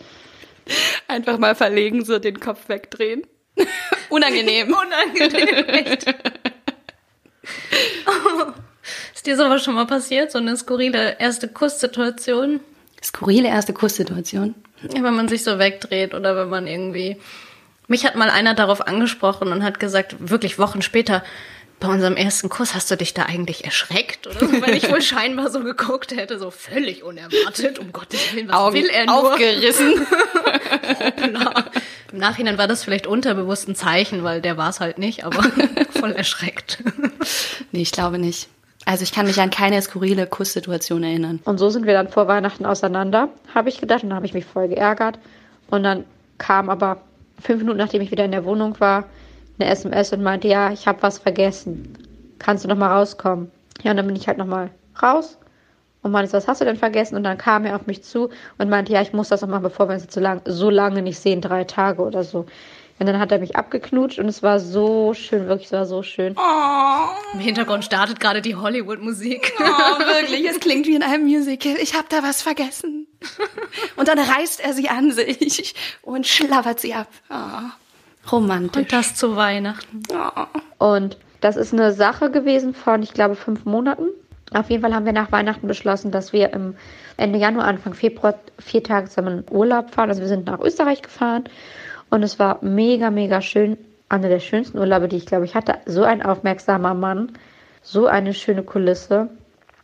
Einfach 1.09 1.38
mal 1.38 1.55
verlegen, 1.55 2.05
so 2.05 2.18
den 2.18 2.38
Kopf 2.38 2.68
wegdrehen. 2.68 3.22
Unangenehm. 4.09 4.68
Unangenehm, 5.16 5.64
echt. 5.66 6.07
Ist 9.14 9.27
dir 9.27 9.37
sowas 9.37 9.64
schon 9.64 9.74
mal 9.74 9.87
passiert? 9.87 10.31
So 10.31 10.38
eine 10.38 10.57
skurrile 10.57 11.16
erste 11.18 11.48
Kusssituation? 11.48 12.61
Skurrile 13.03 13.48
erste 13.48 13.72
Kusssituation. 13.72 14.55
Ja, 14.83 15.03
wenn 15.03 15.14
man 15.14 15.29
sich 15.29 15.42
so 15.42 15.59
wegdreht 15.59 16.14
oder 16.14 16.37
wenn 16.37 16.48
man 16.48 16.66
irgendwie. 16.66 17.16
Mich 17.88 18.05
hat 18.07 18.16
mal 18.16 18.31
einer 18.31 18.55
darauf 18.55 18.87
angesprochen 18.87 19.48
und 19.48 19.64
hat 19.64 19.81
gesagt, 19.81 20.16
wirklich 20.18 20.59
Wochen 20.59 20.83
später, 20.83 21.24
bei 21.81 21.88
unserem 21.88 22.17
ersten 22.17 22.49
Kuss 22.49 22.75
hast 22.75 22.91
du 22.91 22.97
dich 22.97 23.14
da 23.14 23.25
eigentlich 23.25 23.64
erschreckt 23.64 24.27
oder 24.27 24.41
so, 24.41 24.61
weil 24.61 24.75
ich 24.75 24.91
wohl 24.91 25.03
scheinbar 25.03 25.51
so 25.51 25.61
geguckt 25.61 26.12
hätte, 26.12 26.38
so 26.38 26.51
völlig 26.51 27.05
unerwartet, 27.05 27.79
um 27.79 27.93
Gottes 27.93 28.35
Willen, 28.35 28.49
was 28.49 28.57
Augen 28.57 28.75
will 28.75 28.88
er 28.88 29.07
nur? 29.07 29.33
aufgerissen. 29.33 30.07
Hoppla. 31.01 31.64
Im 32.12 32.19
Nachhinein 32.19 32.57
war 32.57 32.67
das 32.67 32.85
vielleicht 32.85 33.07
unterbewusst 33.07 33.69
ein 33.69 33.75
Zeichen, 33.75 34.25
weil 34.25 34.41
der 34.41 34.57
war 34.57 34.71
es 34.71 34.81
halt 34.81 34.99
nicht, 34.99 35.25
aber 35.25 35.43
voll 35.91 36.12
erschreckt. 36.12 36.83
Nee, 37.71 37.83
ich 37.83 37.93
glaube 37.93 38.19
nicht. 38.19 38.49
Also 38.87 39.03
ich 39.03 39.12
kann 39.12 39.27
mich 39.27 39.38
an 39.41 39.51
keine 39.51 39.83
skurrile 39.83 40.27
Kusssituation 40.27 41.03
erinnern. 41.03 41.41
Und 41.45 41.59
so 41.59 41.69
sind 41.69 41.85
wir 41.85 41.93
dann 41.93 42.09
vor 42.09 42.27
Weihnachten 42.27 42.64
auseinander, 42.64 43.29
habe 43.55 43.69
ich 43.69 43.79
gedacht. 43.81 44.03
Und 44.03 44.09
dann 44.09 44.17
habe 44.17 44.25
ich 44.25 44.33
mich 44.33 44.47
voll 44.47 44.69
geärgert. 44.69 45.19
Und 45.69 45.83
dann 45.83 46.05
kam 46.38 46.71
aber 46.71 47.03
fünf 47.43 47.59
Minuten, 47.61 47.77
nachdem 47.77 48.01
ich 48.01 48.11
wieder 48.11 48.25
in 48.25 48.31
der 48.31 48.47
Wohnung 48.47 48.81
war, 48.81 49.05
eine 49.59 49.71
SMS 49.71 50.12
und 50.12 50.23
meinte, 50.23 50.49
ja, 50.49 50.73
ich 50.73 50.87
habe 50.87 51.03
was 51.03 51.18
vergessen. 51.18 51.97
Kannst 52.38 52.64
du 52.64 52.68
noch 52.68 52.77
mal 52.77 52.97
rauskommen? 52.97 53.51
Ja, 53.83 53.92
und 53.92 53.97
dann 53.97 54.07
bin 54.07 54.16
ich 54.16 54.29
halt 54.29 54.38
noch 54.38 54.47
mal 54.47 54.71
raus 55.03 55.38
und 56.03 56.12
meinte, 56.12 56.33
was 56.33 56.49
hast 56.49 56.61
du 56.61 56.64
denn 56.64 56.77
vergessen? 56.77 57.16
Und 57.16 57.25
dann 57.25 57.38
kam 57.38 57.64
er 57.64 57.77
auf 57.77 57.87
mich 57.87 58.03
zu 58.03 58.31
und 58.59 58.68
meinte, 58.68 58.92
ja, 58.92 59.03
ich 59.03 59.12
muss 59.12 59.29
das 59.29 59.42
noch 59.42 59.49
machen, 59.49 59.62
bevor 59.62 59.88
wir 59.88 59.94
uns 59.94 60.05
jetzt 60.05 60.14
so, 60.14 60.21
lang, 60.21 60.42
so 60.44 60.71
lange 60.71 61.03
nicht 61.03 61.18
sehen, 61.18 61.40
drei 61.40 61.64
Tage 61.64 62.03
oder 62.03 62.25
so. 62.25 62.47
Und 63.01 63.07
dann 63.07 63.21
hat 63.21 63.31
er 63.31 63.38
mich 63.38 63.55
abgeknutscht 63.55 64.18
und 64.18 64.27
es 64.27 64.42
war 64.42 64.59
so 64.59 65.14
schön, 65.14 65.47
wirklich, 65.47 65.66
es 65.66 65.73
war 65.73 65.87
so 65.87 66.03
schön. 66.03 66.35
Im 67.33 67.38
Hintergrund 67.38 67.85
startet 67.85 68.18
gerade 68.18 68.42
die 68.42 68.57
Hollywood-Musik. 68.57 69.53
Oh, 69.61 69.99
wirklich, 70.01 70.49
es 70.49 70.59
klingt 70.59 70.87
wie 70.87 70.97
in 70.97 71.05
einem 71.05 71.25
Musical. 71.25 71.77
Ich 71.81 71.94
habe 71.94 72.07
da 72.09 72.25
was 72.25 72.42
vergessen. 72.42 73.07
Und 73.97 74.09
dann 74.09 74.18
reißt 74.18 74.61
er 74.61 74.73
sie 74.73 74.88
an 74.88 75.12
sich 75.12 75.75
und 76.03 76.27
schlabbert 76.27 76.81
sie 76.81 76.94
ab. 76.94 77.09
Oh, 77.31 77.35
romantisch. 78.33 78.83
Und 78.83 78.93
das 78.93 79.14
zu 79.14 79.37
Weihnachten. 79.37 80.03
Und 80.79 81.17
das 81.41 81.57
ist 81.57 81.73
eine 81.73 81.93
Sache 81.93 82.31
gewesen 82.31 82.75
von, 82.75 83.03
ich 83.03 83.12
glaube, 83.14 83.35
fünf 83.35 83.64
Monaten. 83.64 84.09
Auf 84.53 84.71
jeden 84.71 84.83
Fall 84.83 84.95
haben 84.95 85.05
wir 85.05 85.12
nach 85.12 85.31
Weihnachten 85.31 85.67
beschlossen, 85.67 86.11
dass 86.11 86.33
wir 86.33 86.53
im 86.53 86.75
Ende 87.17 87.38
Januar, 87.38 87.67
Anfang 87.67 87.95
Februar 87.95 88.35
vier 88.59 88.83
Tage 88.83 89.09
zusammen 89.09 89.45
in 89.47 89.55
Urlaub 89.55 89.91
fahren. 89.91 90.09
Also 90.09 90.23
wir 90.23 90.29
sind 90.29 90.47
nach 90.47 90.61
Österreich 90.61 91.03
gefahren 91.03 91.45
und 92.11 92.23
es 92.23 92.38
war 92.38 92.59
mega, 92.62 93.11
mega 93.11 93.43
schön. 93.43 93.77
Einer 94.09 94.29
der 94.29 94.41
schönsten 94.41 94.79
Urlaube, 94.79 95.09
die 95.09 95.17
ich 95.17 95.27
glaube 95.27 95.45
ich 95.45 95.55
hatte. 95.55 95.75
So 95.85 96.03
ein 96.03 96.23
aufmerksamer 96.23 96.95
Mann, 96.95 97.33
so 97.83 98.07
eine 98.07 98.33
schöne 98.33 98.62
Kulisse. 98.62 99.29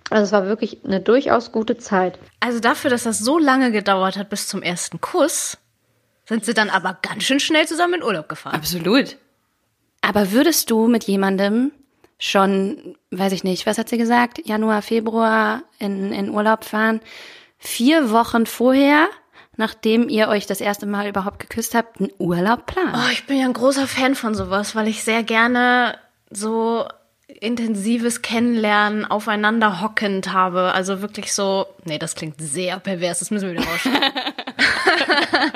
Also 0.08 0.24
es 0.24 0.32
war 0.32 0.46
wirklich 0.46 0.84
eine 0.84 1.00
durchaus 1.00 1.52
gute 1.52 1.76
Zeit. 1.76 2.18
Also 2.40 2.60
dafür, 2.60 2.90
dass 2.90 3.02
das 3.04 3.18
so 3.18 3.38
lange 3.38 3.70
gedauert 3.70 4.16
hat 4.16 4.30
bis 4.30 4.48
zum 4.48 4.62
ersten 4.62 5.00
Kuss, 5.00 5.58
sind 6.26 6.44
sie 6.44 6.54
dann 6.54 6.70
aber 6.70 6.98
ganz 7.02 7.24
schön 7.24 7.40
schnell 7.40 7.66
zusammen 7.66 7.94
in 7.94 8.02
Urlaub 8.02 8.28
gefahren. 8.28 8.54
Absolut. 8.54 9.16
Aber 10.00 10.32
würdest 10.32 10.70
du 10.70 10.86
mit 10.86 11.04
jemandem 11.04 11.72
schon, 12.18 12.96
weiß 13.10 13.32
ich 13.32 13.44
nicht, 13.44 13.66
was 13.66 13.78
hat 13.78 13.88
sie 13.88 13.98
gesagt, 13.98 14.40
Januar, 14.46 14.82
Februar 14.82 15.62
in, 15.78 16.12
in 16.12 16.30
Urlaub 16.30 16.64
fahren, 16.64 17.00
vier 17.58 18.10
Wochen 18.10 18.46
vorher, 18.46 19.08
nachdem 19.56 20.08
ihr 20.08 20.28
euch 20.28 20.46
das 20.46 20.60
erste 20.60 20.86
Mal 20.86 21.08
überhaupt 21.08 21.38
geküsst 21.38 21.74
habt, 21.74 22.00
einen 22.00 22.12
Urlaub 22.18 22.66
planen? 22.66 22.94
Oh, 22.94 23.10
ich 23.12 23.26
bin 23.26 23.38
ja 23.38 23.46
ein 23.46 23.52
großer 23.52 23.86
Fan 23.86 24.14
von 24.14 24.34
sowas, 24.34 24.74
weil 24.74 24.88
ich 24.88 25.04
sehr 25.04 25.22
gerne 25.22 25.98
so 26.30 26.86
intensives 27.26 28.22
Kennenlernen 28.22 29.04
aufeinander 29.04 29.80
hockend 29.80 30.32
habe. 30.32 30.72
Also 30.72 31.00
wirklich 31.00 31.32
so, 31.32 31.66
nee, 31.84 31.98
das 31.98 32.14
klingt 32.14 32.40
sehr 32.40 32.78
pervers, 32.78 33.18
das 33.20 33.30
müssen 33.30 33.48
wir 33.48 33.58
wieder 33.60 33.70
rausschneiden. 33.70 34.12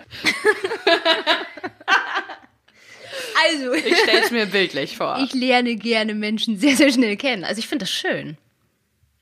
also, 3.46 3.72
Ich 3.74 3.96
stell's 3.98 4.30
mir 4.30 4.46
bildlich 4.46 4.96
vor. 4.96 5.18
ich 5.22 5.32
lerne 5.32 5.76
gerne 5.76 6.14
Menschen 6.14 6.58
sehr, 6.58 6.76
sehr 6.76 6.90
schnell 6.92 7.16
kennen. 7.16 7.44
Also 7.44 7.58
ich 7.60 7.68
finde 7.68 7.84
das 7.84 7.90
schön. 7.90 8.36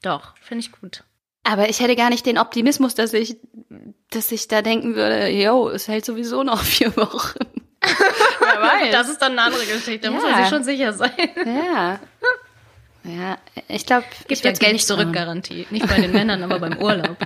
Doch, 0.02 0.34
finde 0.40 0.64
ich 0.64 0.72
gut. 0.72 1.04
Aber 1.44 1.68
ich 1.68 1.80
hätte 1.80 1.96
gar 1.96 2.10
nicht 2.10 2.26
den 2.26 2.38
Optimismus, 2.38 2.94
dass 2.94 3.12
ich, 3.12 3.36
dass 4.10 4.32
ich 4.32 4.48
da 4.48 4.62
denken 4.62 4.94
würde, 4.96 5.28
yo, 5.28 5.68
es 5.68 5.86
hält 5.88 6.04
sowieso 6.04 6.42
noch 6.42 6.62
vier 6.62 6.96
Wochen. 6.96 7.38
Wer 7.80 7.90
weiß. 8.62 8.92
Das 8.92 9.08
ist 9.08 9.22
dann 9.22 9.32
eine 9.32 9.42
andere 9.42 9.64
Geschichte, 9.64 9.98
da 10.00 10.10
muss 10.10 10.24
Ja. 10.24 10.30
man 10.30 10.40
sich 10.42 10.48
schon 10.50 10.64
sicher 10.64 10.92
sein. 10.92 11.12
ja. 11.46 12.00
Ja, 13.04 13.38
ich 13.68 13.86
glaube, 13.86 14.04
Gibt 14.26 14.44
ja 14.44 14.50
Geld 14.50 14.82
zurück 14.82 15.12
Garantie. 15.12 15.64
Nicht 15.70 15.86
bei 15.86 16.00
den 16.00 16.10
Männern, 16.10 16.42
aber 16.42 16.58
beim 16.58 16.76
Urlaub. 16.78 17.16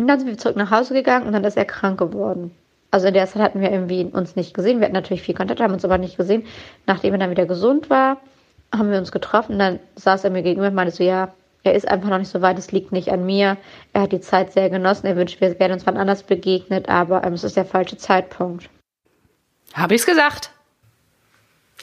Und 0.00 0.08
dann 0.08 0.18
sind 0.18 0.28
wir 0.28 0.38
zurück 0.38 0.56
nach 0.56 0.70
Hause 0.70 0.94
gegangen 0.94 1.26
und 1.26 1.34
dann 1.34 1.44
ist 1.44 1.58
er 1.58 1.66
krank 1.66 1.98
geworden. 1.98 2.52
Also 2.90 3.08
in 3.08 3.14
der 3.14 3.26
Zeit 3.26 3.42
hatten 3.42 3.60
wir 3.60 3.70
irgendwie 3.70 4.04
uns 4.04 4.34
nicht 4.34 4.54
gesehen. 4.54 4.80
Wir 4.80 4.86
hatten 4.86 4.94
natürlich 4.94 5.20
viel 5.20 5.34
Kontakt, 5.34 5.60
haben 5.60 5.74
uns 5.74 5.84
aber 5.84 5.98
nicht 5.98 6.16
gesehen. 6.16 6.46
Nachdem 6.86 7.12
er 7.12 7.18
dann 7.18 7.30
wieder 7.30 7.44
gesund 7.44 7.90
war, 7.90 8.16
haben 8.74 8.90
wir 8.90 8.96
uns 8.96 9.12
getroffen. 9.12 9.58
Dann 9.58 9.78
saß 9.96 10.24
er 10.24 10.30
mir 10.30 10.42
gegenüber 10.42 10.68
und 10.68 10.74
meinte 10.74 10.94
so, 10.94 11.04
ja, 11.04 11.34
er 11.64 11.74
ist 11.74 11.86
einfach 11.86 12.08
noch 12.08 12.16
nicht 12.16 12.30
so 12.30 12.40
weit, 12.40 12.58
es 12.58 12.72
liegt 12.72 12.92
nicht 12.92 13.12
an 13.12 13.26
mir. 13.26 13.58
Er 13.92 14.00
hat 14.00 14.12
die 14.12 14.22
Zeit 14.22 14.54
sehr 14.54 14.70
genossen. 14.70 15.06
Er 15.06 15.16
wünscht, 15.16 15.38
wir 15.42 15.60
wären 15.60 15.72
uns 15.72 15.86
wann 15.86 15.98
anders 15.98 16.22
begegnet, 16.22 16.88
aber 16.88 17.22
ähm, 17.22 17.34
es 17.34 17.44
ist 17.44 17.58
der 17.58 17.66
falsche 17.66 17.98
Zeitpunkt. 17.98 18.70
Habe 19.74 19.94
ich's 19.94 20.06
gesagt? 20.06 20.50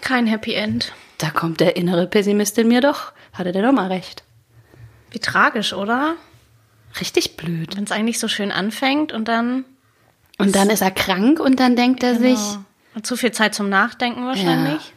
Kein 0.02 0.26
Happy 0.26 0.56
End. 0.56 0.92
Da 1.20 1.30
kommt 1.30 1.60
der 1.60 1.76
innere 1.76 2.08
Pessimist 2.08 2.58
in 2.58 2.68
mir 2.68 2.82
doch. 2.82 3.14
Hatte 3.34 3.52
der 3.52 3.62
doch 3.62 3.74
mal 3.74 3.90
recht. 3.90 4.24
Wie 5.12 5.20
tragisch, 5.20 5.74
oder? 5.74 6.16
Richtig 7.00 7.38
blöd. 7.38 7.76
Wenn 7.78 7.84
es 7.84 7.92
eigentlich 7.92 8.20
so 8.20 8.28
schön 8.28 8.52
anfängt 8.52 9.14
und 9.14 9.28
dann 9.28 9.66
Und 10.38 10.56
dann 10.56 10.70
ist 10.70 10.82
er 10.82 10.92
krank 10.92 11.40
und 11.40 11.60
dann 11.60 11.76
denkt 11.76 12.04
er 12.04 12.16
sich, 12.16 12.38
Genau. 12.40 12.64
hat 12.96 13.06
zu 13.06 13.16
viel 13.18 13.32
Zeit 13.32 13.54
zum 13.56 13.70
Nachdenken 13.70 14.26
wahrscheinlich. 14.26 14.94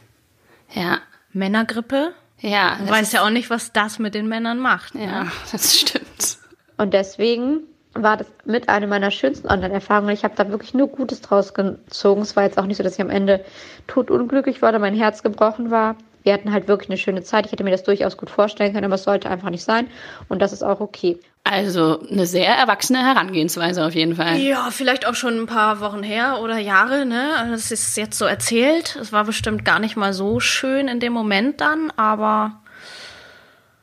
ja, 0.72 0.98
Männergrippe. 1.32 2.12
ja, 2.40 2.76
Man 2.80 2.90
weiß 2.90 3.12
ja 3.12 3.24
auch 3.24 3.30
nicht, 3.30 3.50
was 3.50 3.72
das 3.72 3.98
mit 3.98 4.14
den 4.14 4.28
Männern 4.28 4.58
macht. 4.58 4.94
ne? 4.94 5.04
ja, 5.04 5.26
das 5.52 5.78
stimmt. 5.78 6.38
Und 6.76 6.92
deswegen 6.94 7.60
war 7.94 8.16
das 8.16 8.26
mit 8.44 8.68
einer 8.68 8.86
meiner 8.86 9.10
schönsten 9.10 9.48
Online-Erfahrungen. 9.48 10.14
Ich 10.14 10.24
habe 10.24 10.34
da 10.36 10.48
wirklich 10.48 10.74
nur 10.74 10.88
Gutes 10.88 11.20
draus 11.20 11.54
gezogen. 11.54 12.22
Es 12.22 12.36
war 12.36 12.44
jetzt 12.44 12.56
auch 12.58 12.66
nicht 12.66 12.76
so, 12.76 12.82
dass 12.82 12.94
ich 12.94 13.00
am 13.00 13.10
Ende 13.10 13.44
totunglücklich 13.88 14.62
war 14.62 14.68
oder 14.70 14.78
mein 14.78 14.94
Herz 14.94 15.22
gebrochen 15.22 15.70
war. 15.70 15.96
Wir 16.22 16.32
hatten 16.34 16.52
halt 16.52 16.68
wirklich 16.68 16.88
eine 16.90 16.98
schöne 16.98 17.22
Zeit. 17.22 17.46
Ich 17.46 17.52
hätte 17.52 17.64
mir 17.64 17.70
das 17.70 17.82
durchaus 17.82 18.16
gut 18.16 18.30
vorstellen 18.30 18.72
können, 18.72 18.84
aber 18.84 18.94
es 18.94 19.04
sollte 19.04 19.28
einfach 19.30 19.50
nicht 19.50 19.64
sein. 19.64 19.88
Und 20.28 20.40
das 20.40 20.52
ist 20.52 20.62
auch 20.62 20.80
okay. 20.80 21.18
Also 21.42 22.00
eine 22.08 22.26
sehr 22.26 22.54
erwachsene 22.54 22.98
Herangehensweise 23.04 23.84
auf 23.84 23.94
jeden 23.94 24.14
Fall. 24.16 24.36
Ja, 24.38 24.70
vielleicht 24.70 25.06
auch 25.06 25.14
schon 25.14 25.40
ein 25.40 25.46
paar 25.46 25.80
Wochen 25.80 26.02
her 26.02 26.38
oder 26.42 26.58
Jahre, 26.58 27.06
ne? 27.06 27.34
Also 27.38 27.52
Das 27.52 27.70
ist 27.72 27.96
jetzt 27.96 28.18
so 28.18 28.24
erzählt. 28.26 28.96
Es 29.00 29.12
war 29.12 29.24
bestimmt 29.24 29.64
gar 29.64 29.78
nicht 29.78 29.96
mal 29.96 30.12
so 30.12 30.38
schön 30.38 30.86
in 30.86 31.00
dem 31.00 31.12
Moment 31.12 31.60
dann, 31.60 31.90
aber 31.96 32.60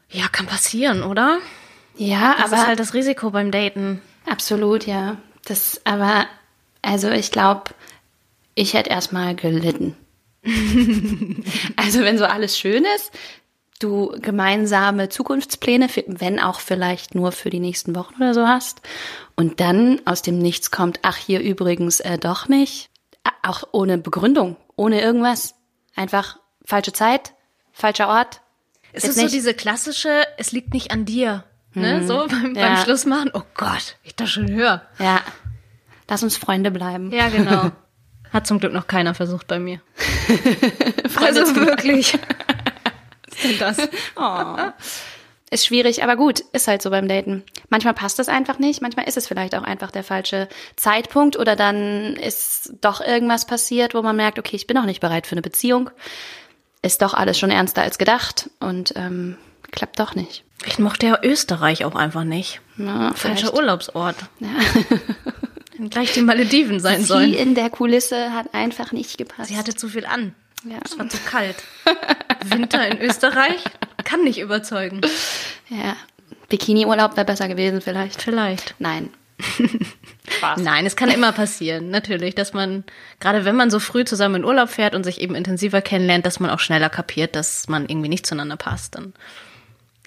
ja, 0.09 0.27
kann 0.31 0.45
passieren, 0.45 1.03
oder? 1.03 1.39
Ja, 1.97 2.35
Das 2.37 2.51
aber 2.51 2.61
ist 2.61 2.67
halt 2.67 2.79
das 2.79 2.93
Risiko 2.93 3.31
beim 3.31 3.51
Daten. 3.51 4.01
absolut, 4.29 4.85
ja. 4.85 5.17
Das, 5.45 5.81
aber 5.83 6.25
also 6.81 7.09
ich 7.09 7.31
glaube, 7.31 7.71
ich 8.55 8.75
hätte 8.75 8.89
erstmal 8.91 9.35
gelitten. 9.35 9.95
also 11.75 12.01
wenn 12.01 12.17
so 12.17 12.25
alles 12.25 12.57
schön 12.57 12.85
ist, 12.95 13.11
du 13.79 14.15
gemeinsame 14.21 15.09
Zukunftspläne, 15.09 15.87
wenn 16.07 16.39
auch 16.39 16.59
vielleicht 16.59 17.15
nur 17.15 17.31
für 17.31 17.49
die 17.49 17.59
nächsten 17.59 17.95
Wochen 17.95 18.15
oder 18.15 18.33
so 18.33 18.47
hast, 18.47 18.81
und 19.35 19.59
dann 19.59 20.01
aus 20.05 20.21
dem 20.21 20.39
Nichts 20.39 20.71
kommt, 20.71 20.99
ach 21.03 21.17
hier 21.17 21.41
übrigens 21.41 21.99
äh, 21.99 22.17
doch 22.17 22.47
nicht, 22.47 22.89
auch 23.43 23.63
ohne 23.71 23.97
Begründung, 23.97 24.57
ohne 24.75 25.01
irgendwas, 25.01 25.55
einfach 25.95 26.39
falsche 26.65 26.93
Zeit, 26.93 27.33
falscher 27.71 28.07
Ort. 28.07 28.41
Es 28.93 29.03
Jetzt 29.03 29.09
ist 29.11 29.15
so 29.17 29.21
nicht. 29.23 29.35
diese 29.35 29.53
klassische, 29.53 30.23
es 30.37 30.51
liegt 30.51 30.73
nicht 30.73 30.91
an 30.91 31.05
dir. 31.05 31.43
Ne? 31.73 32.05
So 32.07 32.25
beim, 32.29 32.55
Ja. 32.55 32.67
beim 32.67 32.77
Schluss 32.77 33.05
machen. 33.05 33.29
Oh 33.33 33.43
Gott, 33.53 33.97
ich 34.03 34.15
das 34.15 34.31
schon 34.31 34.49
höre. 34.49 34.81
Ja, 34.99 35.21
lass 36.09 36.23
uns 36.23 36.35
Freunde 36.37 36.71
bleiben. 36.71 37.11
Ja, 37.11 37.29
genau. 37.29 37.71
Hat 38.33 38.45
zum 38.45 38.59
Glück 38.59 38.73
noch 38.73 38.87
keiner 38.87 39.13
versucht 39.13 39.47
bei 39.47 39.57
mir. 39.59 39.79
also 41.15 41.55
wirklich. 41.55 42.17
Ist 43.37 43.43
denn 43.59 43.59
das? 43.59 43.77
Ist 45.49 45.65
schwierig, 45.65 46.03
aber 46.03 46.17
gut, 46.17 46.41
ist 46.51 46.67
halt 46.67 46.81
so 46.81 46.89
beim 46.89 47.07
Daten. 47.07 47.43
Manchmal 47.69 47.93
passt 47.93 48.19
es 48.19 48.27
einfach 48.27 48.59
nicht, 48.59 48.81
manchmal 48.81 49.07
ist 49.07 49.15
es 49.15 49.27
vielleicht 49.27 49.55
auch 49.55 49.63
einfach 49.63 49.91
der 49.91 50.03
falsche 50.03 50.49
Zeitpunkt 50.75 51.37
oder 51.37 51.55
dann 51.55 52.17
ist 52.17 52.73
doch 52.81 52.99
irgendwas 52.99 53.47
passiert, 53.47 53.93
wo 53.93 54.01
man 54.01 54.17
merkt, 54.17 54.39
okay, 54.39 54.57
ich 54.57 54.67
bin 54.67 54.75
noch 54.75 54.85
nicht 54.85 54.99
bereit 54.99 55.25
für 55.25 55.33
eine 55.33 55.41
Beziehung. 55.41 55.89
Ist 56.81 57.01
doch 57.01 57.13
alles 57.13 57.39
schon 57.39 57.49
ernster 57.49 57.81
als 57.81 57.97
gedacht 57.97 58.49
und 58.59 58.93
ähm, 58.97 59.37
klappt 59.71 59.99
doch 60.01 60.15
nicht. 60.15 60.43
Ich 60.65 60.79
mochte 60.79 61.05
ja 61.05 61.19
Österreich 61.23 61.85
auch 61.85 61.95
einfach 61.95 62.25
nicht. 62.25 62.59
Na, 62.75 63.13
Falscher. 63.13 63.53
Urlaubsort. 63.53 64.17
Hätten 65.71 65.89
gleich 65.89 66.11
die 66.13 66.21
Malediven 66.23 66.79
sein 66.81 66.99
Sie 67.01 67.05
sollen. 67.05 67.33
in 67.33 67.55
der 67.55 67.69
Kulisse 67.69 68.33
hat 68.33 68.53
einfach 68.53 68.91
nicht 68.91 69.17
gepasst. 69.17 69.47
Sie 69.49 69.57
hatte 69.57 69.75
zu 69.75 69.87
viel 69.87 70.05
an. 70.05 70.35
Ja. 70.63 70.79
Es 70.83 70.97
war 70.97 71.09
zu 71.09 71.17
kalt. 71.19 71.55
Winter 72.45 72.87
in 72.87 73.01
Österreich 73.01 73.63
kann 74.03 74.23
nicht 74.23 74.39
überzeugen. 74.39 75.01
ja. 75.69 75.95
Bikini-Urlaub 76.49 77.17
wäre 77.17 77.25
besser 77.25 77.47
gewesen 77.47 77.81
vielleicht. 77.81 78.21
Vielleicht. 78.21 78.75
Nein. 78.79 79.09
Nein, 80.57 80.85
es 80.85 80.95
kann 80.95 81.09
immer 81.09 81.31
passieren, 81.31 81.89
natürlich, 81.89 82.35
dass 82.35 82.53
man, 82.53 82.83
gerade 83.19 83.45
wenn 83.45 83.55
man 83.55 83.69
so 83.69 83.79
früh 83.79 84.05
zusammen 84.05 84.35
in 84.35 84.45
Urlaub 84.45 84.69
fährt 84.69 84.95
und 84.95 85.03
sich 85.03 85.21
eben 85.21 85.35
intensiver 85.35 85.81
kennenlernt, 85.81 86.25
dass 86.25 86.39
man 86.39 86.49
auch 86.49 86.59
schneller 86.59 86.89
kapiert, 86.89 87.35
dass 87.35 87.67
man 87.67 87.87
irgendwie 87.87 88.09
nicht 88.09 88.25
zueinander 88.25 88.57
passt. 88.57 88.95
Dann 88.95 89.13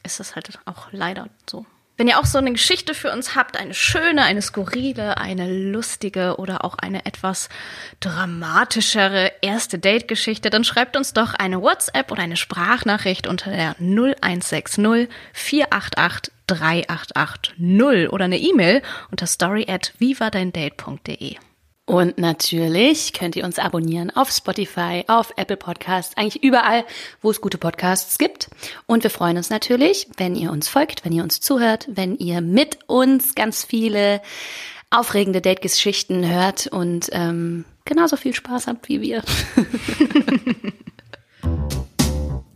ist 0.02 0.20
das 0.20 0.34
halt 0.34 0.58
auch 0.64 0.88
leider 0.92 1.28
so. 1.48 1.66
Wenn 2.00 2.08
ihr 2.08 2.18
auch 2.18 2.24
so 2.24 2.38
eine 2.38 2.52
Geschichte 2.52 2.94
für 2.94 3.12
uns 3.12 3.36
habt, 3.36 3.58
eine 3.58 3.74
schöne, 3.74 4.22
eine 4.22 4.40
skurrile, 4.40 5.18
eine 5.18 5.52
lustige 5.70 6.36
oder 6.38 6.64
auch 6.64 6.78
eine 6.78 7.04
etwas 7.04 7.50
dramatischere 8.00 9.30
erste 9.42 9.78
Date-Geschichte, 9.78 10.48
dann 10.48 10.64
schreibt 10.64 10.96
uns 10.96 11.12
doch 11.12 11.34
eine 11.34 11.60
WhatsApp 11.60 12.10
oder 12.10 12.22
eine 12.22 12.38
Sprachnachricht 12.38 13.26
unter 13.26 13.50
der 13.50 13.76
0160 13.80 15.10
488 15.34 16.32
3880 16.46 18.08
oder 18.10 18.24
eine 18.24 18.38
E-Mail 18.38 18.80
unter 19.10 19.26
story 19.26 19.66
at 19.68 19.92
vivadeindate.de. 19.98 21.36
Und 21.86 22.18
natürlich 22.18 23.12
könnt 23.12 23.34
ihr 23.34 23.44
uns 23.44 23.58
abonnieren 23.58 24.10
auf 24.14 24.30
Spotify, 24.30 25.02
auf 25.08 25.32
Apple 25.36 25.56
Podcasts, 25.56 26.16
eigentlich 26.16 26.42
überall, 26.42 26.84
wo 27.20 27.30
es 27.30 27.40
gute 27.40 27.58
Podcasts 27.58 28.16
gibt. 28.16 28.48
Und 28.86 29.02
wir 29.02 29.10
freuen 29.10 29.36
uns 29.36 29.50
natürlich, 29.50 30.06
wenn 30.16 30.36
ihr 30.36 30.52
uns 30.52 30.68
folgt, 30.68 31.04
wenn 31.04 31.12
ihr 31.12 31.24
uns 31.24 31.40
zuhört, 31.40 31.88
wenn 31.90 32.16
ihr 32.16 32.42
mit 32.42 32.78
uns 32.86 33.34
ganz 33.34 33.64
viele 33.64 34.22
aufregende 34.90 35.40
Date-Geschichten 35.40 36.28
hört 36.28 36.66
und 36.68 37.08
ähm, 37.12 37.64
genauso 37.84 38.16
viel 38.16 38.34
Spaß 38.34 38.66
habt 38.66 38.88
wie 38.88 39.00
wir. 39.00 39.22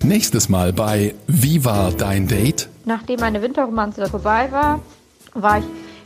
Nächstes 0.05 0.49
Mal 0.49 0.73
bei 0.73 1.15
Wie 1.27 1.65
war 1.65 1.91
dein 1.93 2.29
Date? 2.29 2.69
Nachdem 2.85 3.21
meine 3.21 3.41
Winterromanze 3.41 4.07
vorbei 4.07 4.53
war, 4.53 4.83
war 5.33 5.61
ich 5.61 5.65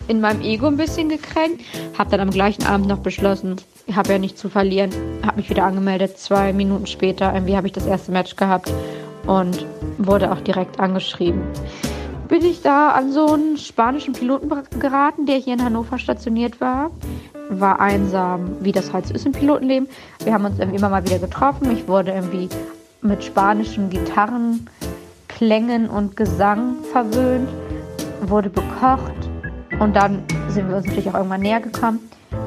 in 0.08 0.20
meinem 0.20 0.40
Ego 0.40 0.66
ein 0.66 0.76
bisschen 0.76 1.08
gekränkt. 1.08 1.62
Habe 1.96 2.10
dann 2.10 2.20
am 2.20 2.30
gleichen 2.30 2.66
Abend 2.66 2.88
noch 2.88 2.98
beschlossen, 2.98 3.56
ich 3.88 3.96
habe 3.96 4.12
ja 4.12 4.18
nichts 4.18 4.40
zu 4.40 4.50
verlieren. 4.50 4.90
Habe 5.24 5.38
mich 5.38 5.48
wieder 5.48 5.64
angemeldet. 5.64 6.18
Zwei 6.18 6.52
Minuten 6.52 6.86
später 6.86 7.32
irgendwie 7.32 7.56
habe 7.56 7.68
ich 7.68 7.72
das 7.72 7.86
erste 7.86 8.12
Match 8.12 8.36
gehabt 8.36 8.70
und 9.26 9.64
wurde 9.96 10.30
auch 10.30 10.40
direkt 10.40 10.78
angeschrieben. 10.78 11.40
Bin 12.28 12.44
ich 12.44 12.60
da 12.60 12.90
an 12.90 13.12
so 13.12 13.32
einen 13.32 13.56
spanischen 13.56 14.12
Piloten 14.12 14.50
geraten, 14.78 15.24
der 15.24 15.36
hier 15.36 15.54
in 15.54 15.64
Hannover 15.64 15.98
stationiert 15.98 16.60
war. 16.60 16.90
War 17.48 17.80
einsam, 17.80 18.58
wie 18.60 18.72
das 18.72 18.92
halt 18.92 19.06
so 19.06 19.14
ist 19.14 19.24
im 19.24 19.32
Pilotenleben. 19.32 19.88
Wir 20.22 20.34
haben 20.34 20.44
uns 20.44 20.58
immer 20.58 20.90
mal 20.90 21.06
wieder 21.06 21.18
getroffen. 21.18 21.72
Ich 21.72 21.88
wurde 21.88 22.12
irgendwie 22.12 22.50
mit 23.00 23.24
spanischen 23.24 23.88
Gitarrenklängen 23.88 25.88
und 25.88 26.14
Gesang 26.14 26.74
verwöhnt, 26.92 27.48
wurde 28.26 28.50
bekocht 28.50 29.17
und 29.78 29.94
dann 29.94 30.22
sind 30.48 30.68
wir 30.68 30.76
uns 30.76 30.86
natürlich 30.86 31.08
auch 31.08 31.14
irgendwann 31.14 31.40
näher 31.40 31.60
gekommen. 31.60 32.00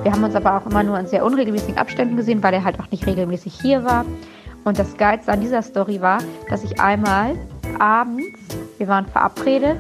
Wir 0.04 0.12
haben 0.12 0.24
uns 0.24 0.36
aber 0.36 0.58
auch 0.58 0.66
immer 0.66 0.84
nur 0.84 1.00
in 1.00 1.08
sehr 1.08 1.26
unregelmäßigen 1.26 1.78
Abständen 1.78 2.18
gesehen, 2.18 2.44
weil 2.44 2.54
er 2.54 2.64
halt 2.64 2.80
auch 2.80 2.90
nicht 2.92 3.06
regelmäßig 3.06 3.54
hier 3.62 3.84
war. 3.84 4.06
Und 4.64 4.78
das 4.78 4.98
Geilste 4.98 5.32
an 5.32 5.42
dieser 5.42 5.62
Story 5.62 6.02
war, 6.02 6.20
dass 6.50 6.64
ich 6.64 6.80
einmal 6.80 7.36
abends, 7.80 8.26
wir 8.78 8.88
waren 8.88 9.06
verabredet 9.08 9.78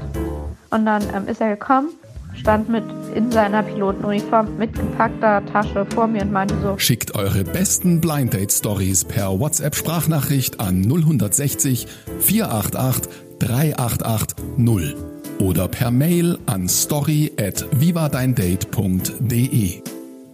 und 0.72 0.86
dann 0.86 1.04
ähm, 1.14 1.28
ist 1.28 1.42
er 1.42 1.50
gekommen, 1.50 1.90
stand 2.34 2.70
mit 2.70 2.84
in 3.14 3.32
seiner 3.32 3.62
Pilotenuniform 3.62 4.58
mit 4.58 4.74
gepackter 4.74 5.46
Tasche 5.52 5.86
vor 5.94 6.08
mir 6.08 6.22
und 6.24 6.32
meinte 6.32 6.56
so: 6.62 6.78
Schickt 6.78 7.14
eure 7.14 7.44
besten 7.44 8.02
Blind 8.02 8.34
Date 8.34 8.52
Stories 8.52 9.06
per 9.06 9.40
WhatsApp 9.40 9.76
Sprachnachricht 9.76 10.60
an 10.60 10.82
0160 10.84 11.88
488 12.20 13.12
388 13.40 14.38
0 14.58 15.11
oder 15.42 15.68
per 15.68 15.92
Mail 15.92 16.38
an 16.46 16.70
story 16.70 17.34
at 17.40 17.66
vivadeindate.de. 17.72 19.82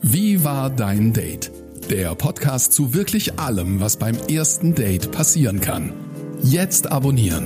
Wie 0.02 0.44
war 0.44 0.70
dein 0.70 1.14
Date? 1.14 1.50
Der 1.90 2.14
Podcast 2.16 2.74
zu 2.74 2.94
wirklich 2.94 3.40
allem, 3.40 3.80
was 3.80 3.96
beim 3.98 4.18
ersten 4.30 4.76
Date 4.76 5.10
passieren 5.12 5.62
kann. 5.62 5.94
Jetzt 6.44 6.92
abonnieren. 6.92 7.46